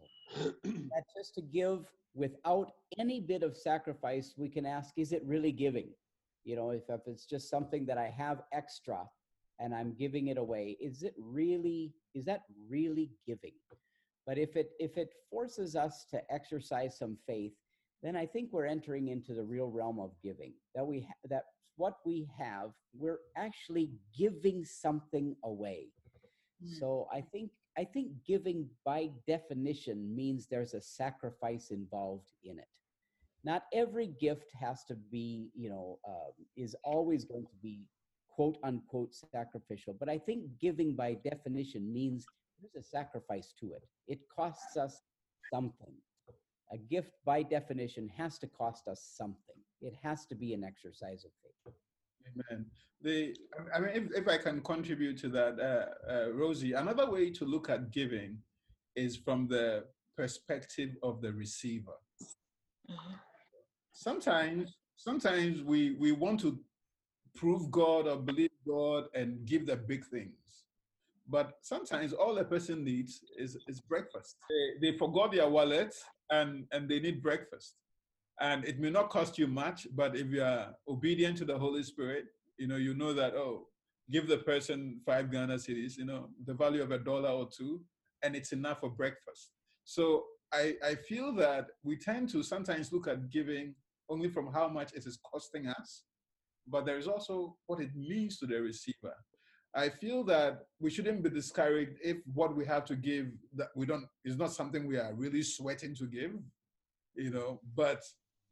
that 0.54 1.04
just 1.16 1.34
to 1.34 1.42
give 1.42 1.86
without 2.14 2.72
any 2.98 3.20
bit 3.20 3.42
of 3.42 3.56
sacrifice, 3.56 4.34
we 4.36 4.48
can 4.48 4.66
ask, 4.66 4.92
is 4.96 5.12
it 5.12 5.22
really 5.24 5.52
giving? 5.52 5.88
You 6.44 6.56
know, 6.56 6.70
if, 6.70 6.82
if 6.88 7.00
it's 7.06 7.24
just 7.24 7.48
something 7.48 7.86
that 7.86 7.98
I 7.98 8.12
have 8.16 8.42
extra 8.52 9.00
and 9.58 9.74
I'm 9.74 9.94
giving 9.98 10.28
it 10.28 10.38
away, 10.38 10.76
is 10.80 11.02
it 11.02 11.14
really, 11.18 11.92
is 12.14 12.24
that 12.26 12.42
really 12.68 13.10
giving? 13.26 13.52
But 14.26 14.38
if 14.38 14.56
it 14.56 14.72
if 14.78 14.96
it 14.96 15.12
forces 15.30 15.76
us 15.76 16.06
to 16.10 16.20
exercise 16.32 16.98
some 16.98 17.16
faith, 17.26 17.52
then 18.02 18.16
I 18.16 18.26
think 18.26 18.50
we're 18.52 18.66
entering 18.66 19.08
into 19.08 19.34
the 19.34 19.44
real 19.44 19.68
realm 19.68 19.98
of 20.00 20.12
giving. 20.22 20.54
That 20.74 20.86
we 20.86 21.00
ha- 21.00 21.28
that 21.28 21.44
what 21.76 21.96
we 22.04 22.28
have, 22.38 22.70
we're 22.94 23.20
actually 23.36 23.90
giving 24.16 24.64
something 24.64 25.34
away. 25.44 25.88
So 26.78 27.08
I 27.12 27.22
think 27.22 27.50
I 27.78 27.84
think 27.84 28.08
giving 28.26 28.68
by 28.84 29.10
definition 29.26 30.14
means 30.14 30.46
there's 30.46 30.74
a 30.74 30.80
sacrifice 30.80 31.70
involved 31.70 32.26
in 32.44 32.58
it. 32.58 32.68
Not 33.44 33.62
every 33.72 34.08
gift 34.20 34.50
has 34.60 34.84
to 34.84 34.94
be, 34.94 35.50
you 35.54 35.70
know, 35.70 35.98
uh, 36.06 36.32
is 36.56 36.76
always 36.84 37.24
going 37.24 37.46
to 37.46 37.56
be 37.62 37.86
quote 38.28 38.58
unquote 38.62 39.14
sacrificial. 39.32 39.96
But 39.98 40.08
I 40.10 40.18
think 40.18 40.44
giving 40.60 40.94
by 40.94 41.14
definition 41.14 41.92
means 41.92 42.26
there's 42.60 42.84
a 42.84 42.88
sacrifice 42.88 43.52
to 43.60 43.66
it. 43.72 43.84
It 44.06 44.20
costs 44.34 44.76
us 44.76 45.02
something. 45.52 45.94
A 46.72 46.78
gift 46.78 47.12
by 47.24 47.42
definition 47.42 48.08
has 48.16 48.38
to 48.38 48.46
cost 48.46 48.86
us 48.88 49.12
something. 49.16 49.56
It 49.80 49.94
has 50.02 50.26
to 50.26 50.34
be 50.34 50.54
an 50.54 50.62
exercise 50.62 51.24
of 51.24 51.30
faith. 51.42 51.74
Amen. 52.28 52.66
The, 53.02 53.34
I 53.74 53.80
mean, 53.80 53.90
if, 53.94 54.22
if 54.22 54.28
I 54.28 54.36
can 54.36 54.60
contribute 54.60 55.18
to 55.18 55.28
that, 55.30 55.58
uh, 55.58 56.12
uh, 56.12 56.32
Rosie, 56.32 56.74
another 56.74 57.10
way 57.10 57.30
to 57.30 57.44
look 57.44 57.70
at 57.70 57.90
giving 57.90 58.38
is 58.94 59.16
from 59.16 59.48
the 59.48 59.84
perspective 60.16 60.90
of 61.02 61.22
the 61.22 61.32
receiver. 61.32 61.94
Sometimes, 63.92 64.76
sometimes 64.96 65.62
we 65.62 65.96
we 65.98 66.12
want 66.12 66.40
to 66.40 66.58
prove 67.34 67.70
God 67.70 68.06
or 68.06 68.16
believe 68.16 68.50
God 68.66 69.04
and 69.14 69.46
give 69.46 69.66
the 69.66 69.76
big 69.76 70.04
things, 70.06 70.66
but 71.30 71.52
sometimes 71.62 72.12
all 72.12 72.36
a 72.38 72.44
person 72.44 72.84
needs 72.84 73.20
is 73.38 73.56
is 73.68 73.80
breakfast. 73.80 74.36
They, 74.50 74.90
they 74.92 74.98
forgot 74.98 75.32
their 75.32 75.48
wallet 75.48 75.94
and 76.30 76.66
and 76.72 76.88
they 76.88 77.00
need 77.00 77.22
breakfast. 77.22 77.76
And 78.40 78.64
it 78.64 78.80
may 78.80 78.90
not 78.90 79.10
cost 79.10 79.38
you 79.38 79.46
much 79.46 79.86
but 79.94 80.16
if 80.16 80.28
you 80.28 80.42
are 80.42 80.74
obedient 80.88 81.36
to 81.38 81.44
the 81.44 81.58
holy 81.58 81.82
spirit 81.82 82.24
you 82.56 82.66
know 82.66 82.76
you 82.76 82.94
know 82.94 83.12
that 83.12 83.34
oh 83.34 83.68
give 84.10 84.26
the 84.26 84.38
person 84.38 84.98
five 85.06 85.30
ghana 85.30 85.56
cedis 85.56 85.98
you 85.98 86.06
know 86.06 86.28
the 86.46 86.54
value 86.54 86.82
of 86.82 86.90
a 86.90 86.98
dollar 86.98 87.30
or 87.30 87.48
two 87.56 87.80
and 88.22 88.34
it's 88.34 88.52
enough 88.52 88.80
for 88.80 88.90
breakfast. 88.90 89.52
So 89.84 90.24
i 90.52 90.74
i 90.84 90.94
feel 90.94 91.32
that 91.34 91.66
we 91.84 91.96
tend 91.96 92.28
to 92.30 92.42
sometimes 92.42 92.92
look 92.92 93.06
at 93.08 93.30
giving 93.30 93.74
only 94.08 94.28
from 94.28 94.52
how 94.52 94.66
much 94.68 94.92
it 94.92 95.04
is 95.06 95.18
costing 95.32 95.68
us 95.68 96.04
but 96.66 96.84
there 96.86 96.98
is 96.98 97.06
also 97.06 97.56
what 97.66 97.80
it 97.80 97.94
means 97.94 98.38
to 98.38 98.46
the 98.46 98.60
receiver 98.60 99.14
i 99.74 99.88
feel 99.88 100.24
that 100.24 100.66
we 100.80 100.90
shouldn't 100.90 101.22
be 101.22 101.30
discouraged 101.30 101.96
if 102.02 102.16
what 102.34 102.56
we 102.56 102.64
have 102.64 102.84
to 102.84 102.96
give 102.96 103.26
that 103.54 103.68
we 103.76 103.86
don't 103.86 104.06
is 104.24 104.36
not 104.36 104.52
something 104.52 104.86
we 104.86 104.98
are 104.98 105.14
really 105.14 105.42
sweating 105.42 105.94
to 105.94 106.06
give 106.06 106.32
you 107.14 107.30
know 107.30 107.60
but 107.74 108.02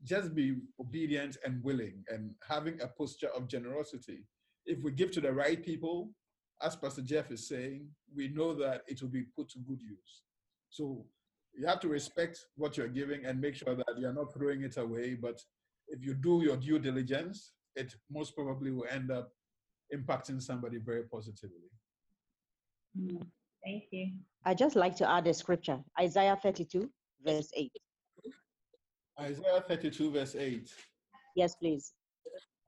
just 0.04 0.34
be 0.34 0.56
obedient 0.80 1.36
and 1.44 1.62
willing 1.62 2.04
and 2.08 2.30
having 2.46 2.80
a 2.80 2.86
posture 2.86 3.30
of 3.36 3.48
generosity. 3.48 4.24
If 4.66 4.82
we 4.82 4.92
give 4.92 5.10
to 5.12 5.20
the 5.20 5.32
right 5.32 5.62
people, 5.62 6.10
as 6.62 6.76
Pastor 6.76 7.02
Jeff 7.02 7.30
is 7.30 7.48
saying, 7.48 7.86
we 8.14 8.28
know 8.28 8.54
that 8.54 8.82
it 8.86 9.00
will 9.00 9.08
be 9.08 9.24
put 9.36 9.48
to 9.50 9.58
good 9.60 9.80
use. 9.80 10.22
So 10.70 11.04
you 11.54 11.66
have 11.66 11.80
to 11.80 11.88
respect 11.88 12.38
what 12.56 12.76
you're 12.76 12.88
giving 12.88 13.24
and 13.24 13.40
make 13.40 13.54
sure 13.54 13.74
that 13.74 13.98
you're 13.98 14.12
not 14.12 14.32
throwing 14.32 14.62
it 14.62 14.76
away. 14.76 15.14
But 15.14 15.40
if 15.88 16.04
you 16.04 16.14
do 16.14 16.42
your 16.42 16.56
due 16.56 16.78
diligence, 16.78 17.52
it 17.74 17.94
most 18.10 18.34
probably 18.34 18.70
will 18.70 18.86
end 18.90 19.10
up 19.10 19.32
impacting 19.94 20.40
somebody 20.42 20.78
very 20.78 21.04
positively. 21.04 21.70
Mm, 22.98 23.26
Thank 23.64 23.84
you. 23.90 24.12
I 24.44 24.54
just 24.54 24.76
like 24.76 24.96
to 24.96 25.10
add 25.10 25.26
a 25.26 25.34
scripture, 25.34 25.80
Isaiah 26.00 26.38
32, 26.42 26.88
verse 27.24 27.50
8. 27.54 27.72
Isaiah 29.20 29.64
32, 29.66 30.10
verse 30.12 30.36
8. 30.36 30.72
Yes, 31.36 31.54
please. 31.56 31.92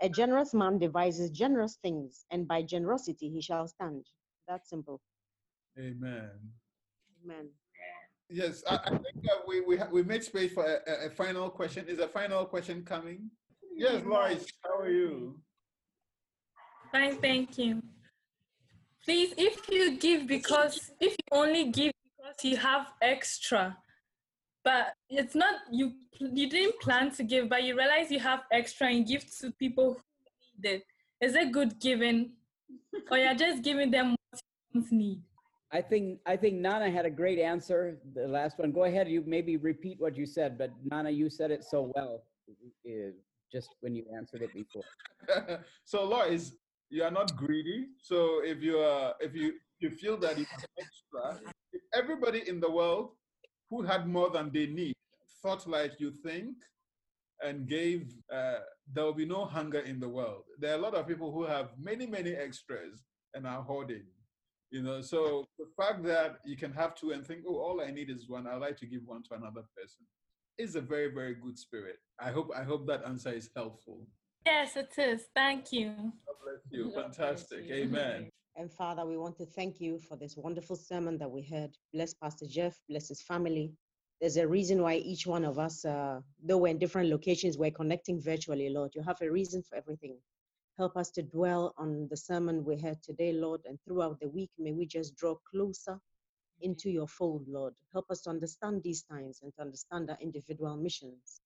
A 0.03 0.09
generous 0.09 0.55
man 0.55 0.79
devises 0.79 1.31
generous 1.31 1.79
things, 1.83 2.25
and 2.31 2.49
by 2.49 2.63
generosity 2.63 3.29
he 3.31 3.41
shall 3.41 3.67
stand. 3.69 4.05
That's 4.49 4.69
simple. 4.71 5.01
Amen. 5.79 6.31
Amen. 7.25 7.49
Yes, 8.29 8.63
I, 8.69 8.77
I 8.85 8.91
think 8.91 9.23
that 9.23 9.43
we 9.47 9.61
we, 9.61 9.79
we 9.93 10.03
made 10.03 10.25
space 10.25 10.53
for 10.53 10.65
a, 10.65 10.79
a- 10.91 11.07
a 11.07 11.11
final 11.11 11.51
question. 11.51 11.87
Is 11.89 11.99
a 11.99 12.09
final 12.09 12.45
question 12.47 12.83
coming? 12.85 13.31
Yes, 13.77 14.03
Lois, 14.05 14.47
how 14.65 14.79
are 14.79 14.91
you? 14.91 15.39
Fine, 16.93 17.17
thank 17.19 17.57
you. 17.59 17.83
Please, 19.05 19.33
if 19.37 19.69
you 19.71 19.97
give 19.97 20.27
because 20.27 20.91
if 21.01 21.13
you 21.13 21.39
only 21.39 21.71
give 21.71 21.93
because 22.17 22.45
you 22.45 22.57
have 22.57 22.89
extra, 23.01 23.77
but 24.65 24.95
it's 25.09 25.35
not 25.35 25.55
you 25.71 25.93
you 26.19 26.49
didn't 26.51 26.81
plan 26.81 27.11
to 27.13 27.23
give, 27.23 27.49
but 27.49 27.63
you 27.63 27.77
realize 27.77 28.11
you 28.11 28.19
have 28.19 28.41
extra 28.53 28.89
and 28.89 29.07
give 29.07 29.25
to 29.39 29.53
people 29.53 29.95
who 29.95 30.01
need 30.63 30.71
it. 30.71 30.83
Is 31.21 31.35
it 31.35 31.53
good 31.53 31.81
giving, 31.81 32.33
or 33.11 33.19
you're 33.19 33.35
just 33.35 33.63
giving 33.63 33.91
them 33.91 34.17
what 34.31 34.43
you 34.73 34.85
need? 34.91 35.23
I 35.73 35.81
think 35.81 36.19
I 36.27 36.37
think 36.37 36.57
Nana 36.57 36.91
had 36.91 37.07
a 37.07 37.11
great 37.11 37.39
answer. 37.39 37.99
The 38.15 38.27
last 38.27 38.59
one. 38.59 38.73
Go 38.73 38.85
ahead. 38.85 39.09
You 39.09 39.23
maybe 39.27 39.57
repeat 39.57 40.01
what 40.01 40.17
you 40.17 40.27
said, 40.27 40.59
but 40.59 40.71
Nana, 40.91 41.11
you 41.11 41.31
said 41.31 41.51
it 41.53 41.65
so 41.65 41.93
well. 41.95 42.23
uh, 42.87 43.13
just 43.53 43.75
when 43.81 43.95
you 43.95 44.05
answered 44.17 44.43
it 44.43 44.53
before. 44.55 44.85
so 45.85 46.05
Lois, 46.05 46.53
you 46.91 47.03
are 47.05 47.11
not 47.11 47.37
greedy. 47.37 47.87
So 48.03 48.43
if 48.45 48.63
you 48.63 48.79
are, 48.79 49.15
if 49.21 49.35
you 49.35 49.55
you 49.79 49.91
feel 49.91 50.17
that 50.19 50.39
it's 50.39 50.51
extra, 50.79 51.41
if 51.73 51.83
everybody 51.95 52.47
in 52.49 52.61
the 52.61 52.71
world 52.71 53.11
who 53.71 53.83
had 53.83 54.07
more 54.07 54.31
than 54.31 54.51
they 54.53 54.67
need 54.67 54.95
thought 55.43 55.67
like 55.67 55.93
you 55.99 56.13
think 56.23 56.55
and 57.43 57.67
gave, 57.67 58.13
uh, 58.31 58.59
there 58.93 59.05
will 59.05 59.15
be 59.15 59.25
no 59.25 59.47
hunger 59.47 59.81
in 59.81 59.99
the 59.99 60.09
world. 60.09 60.43
There 60.59 60.73
are 60.73 60.79
a 60.79 60.83
lot 60.83 60.95
of 60.95 61.09
people 61.09 61.33
who 61.33 61.45
have 61.45 61.71
many 61.79 62.07
many 62.07 62.33
extras 62.33 63.05
and 63.35 63.47
are 63.47 63.63
hoarding. 63.63 64.05
You 64.71 64.83
know, 64.83 65.01
so 65.01 65.45
the 65.59 65.67
fact 65.77 66.05
that 66.05 66.39
you 66.45 66.57
can 66.57 66.73
have 66.73 66.95
two 66.95 67.11
and 67.11 67.27
think, 67.27 67.41
oh, 67.49 67.57
all 67.57 67.81
I 67.81 67.91
need 67.91 68.09
is 68.09 68.29
one, 68.29 68.47
I'd 68.47 68.61
like 68.61 68.77
to 68.77 68.87
give 68.87 69.03
one 69.05 69.23
to 69.25 69.35
another 69.35 69.63
person 69.77 70.07
is 70.59 70.77
a 70.77 70.81
very, 70.81 71.09
very 71.09 71.35
good 71.35 71.59
spirit. 71.59 71.97
I 72.21 72.31
hope 72.31 72.51
I 72.55 72.63
hope 72.63 72.87
that 72.87 73.05
answer 73.05 73.33
is 73.33 73.51
helpful. 73.57 74.07
Yes, 74.47 74.77
it 74.77 74.93
is. 74.99 75.27
Thank 75.35 75.73
you. 75.73 75.95
God 75.95 76.37
bless 76.43 76.63
you. 76.71 76.91
Fantastic. 76.93 77.71
Amen. 77.71 78.31
And 78.57 78.71
Father, 78.71 79.07
we 79.07 79.17
want 79.17 79.37
to 79.39 79.47
thank 79.47 79.81
you 79.81 79.99
for 79.99 80.17
this 80.17 80.37
wonderful 80.37 80.77
sermon 80.77 81.19
that 81.19 81.31
we 81.31 81.43
heard. 81.43 81.71
Bless 81.93 82.15
Pastor 82.15 82.47
Jeff, 82.47 82.79
bless 82.89 83.09
his 83.09 83.23
family. 83.23 83.73
There's 84.21 84.37
a 84.37 84.47
reason 84.47 84.83
why 84.83 84.97
each 84.97 85.27
one 85.27 85.45
of 85.45 85.59
us, 85.59 85.85
uh, 85.85 86.21
though 86.45 86.59
we're 86.59 86.69
in 86.69 86.79
different 86.79 87.09
locations, 87.09 87.57
we're 87.57 87.71
connecting 87.71 88.21
virtually, 88.21 88.69
Lord. 88.69 88.93
You 88.95 89.03
have 89.03 89.21
a 89.23 89.31
reason 89.31 89.63
for 89.63 89.77
everything. 89.77 90.19
Help 90.77 90.97
us 90.97 91.11
to 91.13 91.23
dwell 91.23 91.75
on 91.79 92.09
the 92.11 92.17
sermon 92.17 92.65
we 92.65 92.77
heard 92.77 93.03
today, 93.03 93.33
Lord, 93.33 93.61
and 93.67 93.79
throughout 93.85 94.21
the 94.21 94.29
week, 94.29 94.51
may 94.59 94.73
we 94.73 94.87
just 94.87 95.17
draw 95.17 95.37
closer 95.51 95.99
into 96.61 96.91
your 96.91 97.07
fold, 97.09 97.47
Lord. 97.49 97.75
Help 97.93 98.11
us 98.11 98.23
to 98.23 98.31
understand 98.31 98.83
these 98.83 99.03
times 99.03 99.41
and 99.43 99.55
to 99.55 99.63
understand 99.63 100.11
our 100.11 100.19
individual 100.21 100.77
missions. 100.77 101.41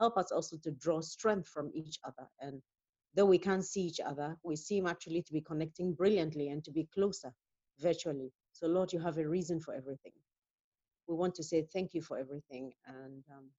Help 0.00 0.16
us 0.16 0.32
also 0.32 0.56
to 0.62 0.70
draw 0.72 1.00
strength 1.02 1.48
from 1.48 1.70
each 1.74 1.98
other. 2.04 2.26
And 2.40 2.62
though 3.14 3.26
we 3.26 3.38
can't 3.38 3.64
see 3.64 3.82
each 3.82 4.00
other, 4.00 4.36
we 4.42 4.56
seem 4.56 4.86
actually 4.86 5.22
to 5.22 5.32
be 5.32 5.42
connecting 5.42 5.92
brilliantly 5.92 6.48
and 6.48 6.64
to 6.64 6.70
be 6.70 6.88
closer 6.94 7.32
virtually. 7.78 8.32
So, 8.52 8.66
Lord, 8.66 8.92
you 8.92 8.98
have 9.00 9.18
a 9.18 9.28
reason 9.28 9.60
for 9.60 9.74
everything. 9.74 10.12
We 11.06 11.16
want 11.16 11.34
to 11.34 11.42
say 11.42 11.66
thank 11.72 11.92
you 11.92 12.00
for 12.00 12.18
everything 12.18 12.72
and 12.86 13.22
um, 13.30 13.50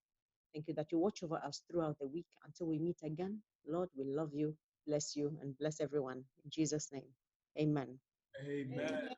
thank 0.53 0.67
you 0.67 0.73
that 0.75 0.91
you 0.91 0.97
watch 0.97 1.21
over 1.21 1.35
us 1.37 1.61
throughout 1.69 1.99
the 1.99 2.07
week 2.07 2.25
until 2.45 2.67
we 2.67 2.79
meet 2.79 2.97
again. 3.03 3.39
Lord, 3.67 3.89
we 3.95 4.05
love 4.05 4.31
you, 4.33 4.55
bless 4.87 5.15
you, 5.15 5.37
and 5.41 5.55
bless 5.59 5.79
everyone. 5.79 6.23
In 6.43 6.49
Jesus' 6.49 6.89
name, 6.91 7.03
amen. 7.59 7.99
Amen. 8.43 9.09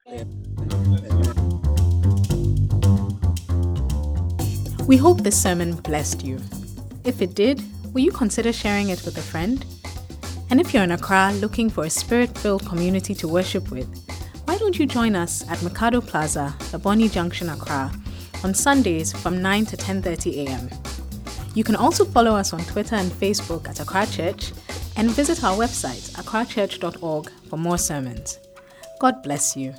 We 4.87 4.97
hope 4.97 5.21
this 5.21 5.41
sermon 5.41 5.75
blessed 5.75 6.25
you. 6.25 6.39
If 7.05 7.21
it 7.21 7.35
did, 7.35 7.61
will 7.93 8.01
you 8.01 8.11
consider 8.11 8.53
sharing 8.53 8.89
it 8.89 9.03
with 9.03 9.17
a 9.17 9.21
friend? 9.21 9.65
And 10.49 10.61
if 10.61 10.73
you're 10.73 10.83
in 10.83 10.91
Accra 10.91 11.33
looking 11.33 11.69
for 11.69 11.83
a 11.83 11.89
spirit 11.89 12.37
filled 12.37 12.65
community 12.65 13.13
to 13.15 13.27
worship 13.27 13.71
with, 13.71 13.89
why 14.45 14.57
don't 14.57 14.77
you 14.79 14.85
join 14.85 15.15
us 15.15 15.47
at 15.49 15.61
Mikado 15.61 15.99
Plaza, 15.99 16.55
Bonnie 16.81 17.09
Junction, 17.09 17.49
Accra, 17.49 17.91
on 18.43 18.53
Sundays 18.53 19.11
from 19.11 19.41
9 19.41 19.65
to 19.67 19.77
10:30 19.77 20.45
a.m. 20.45 20.69
You 21.55 21.63
can 21.63 21.75
also 21.75 22.05
follow 22.05 22.35
us 22.35 22.53
on 22.53 22.59
Twitter 22.65 22.95
and 22.95 23.11
Facebook 23.11 23.67
at 23.67 23.79
Accra 23.79 24.05
Church 24.07 24.53
and 24.95 25.09
visit 25.11 25.43
our 25.43 25.57
website 25.57 26.11
accrachurch.org 26.21 27.29
for 27.49 27.57
more 27.57 27.77
sermons. 27.77 28.39
God 28.99 29.23
bless 29.23 29.55
you. 29.55 29.73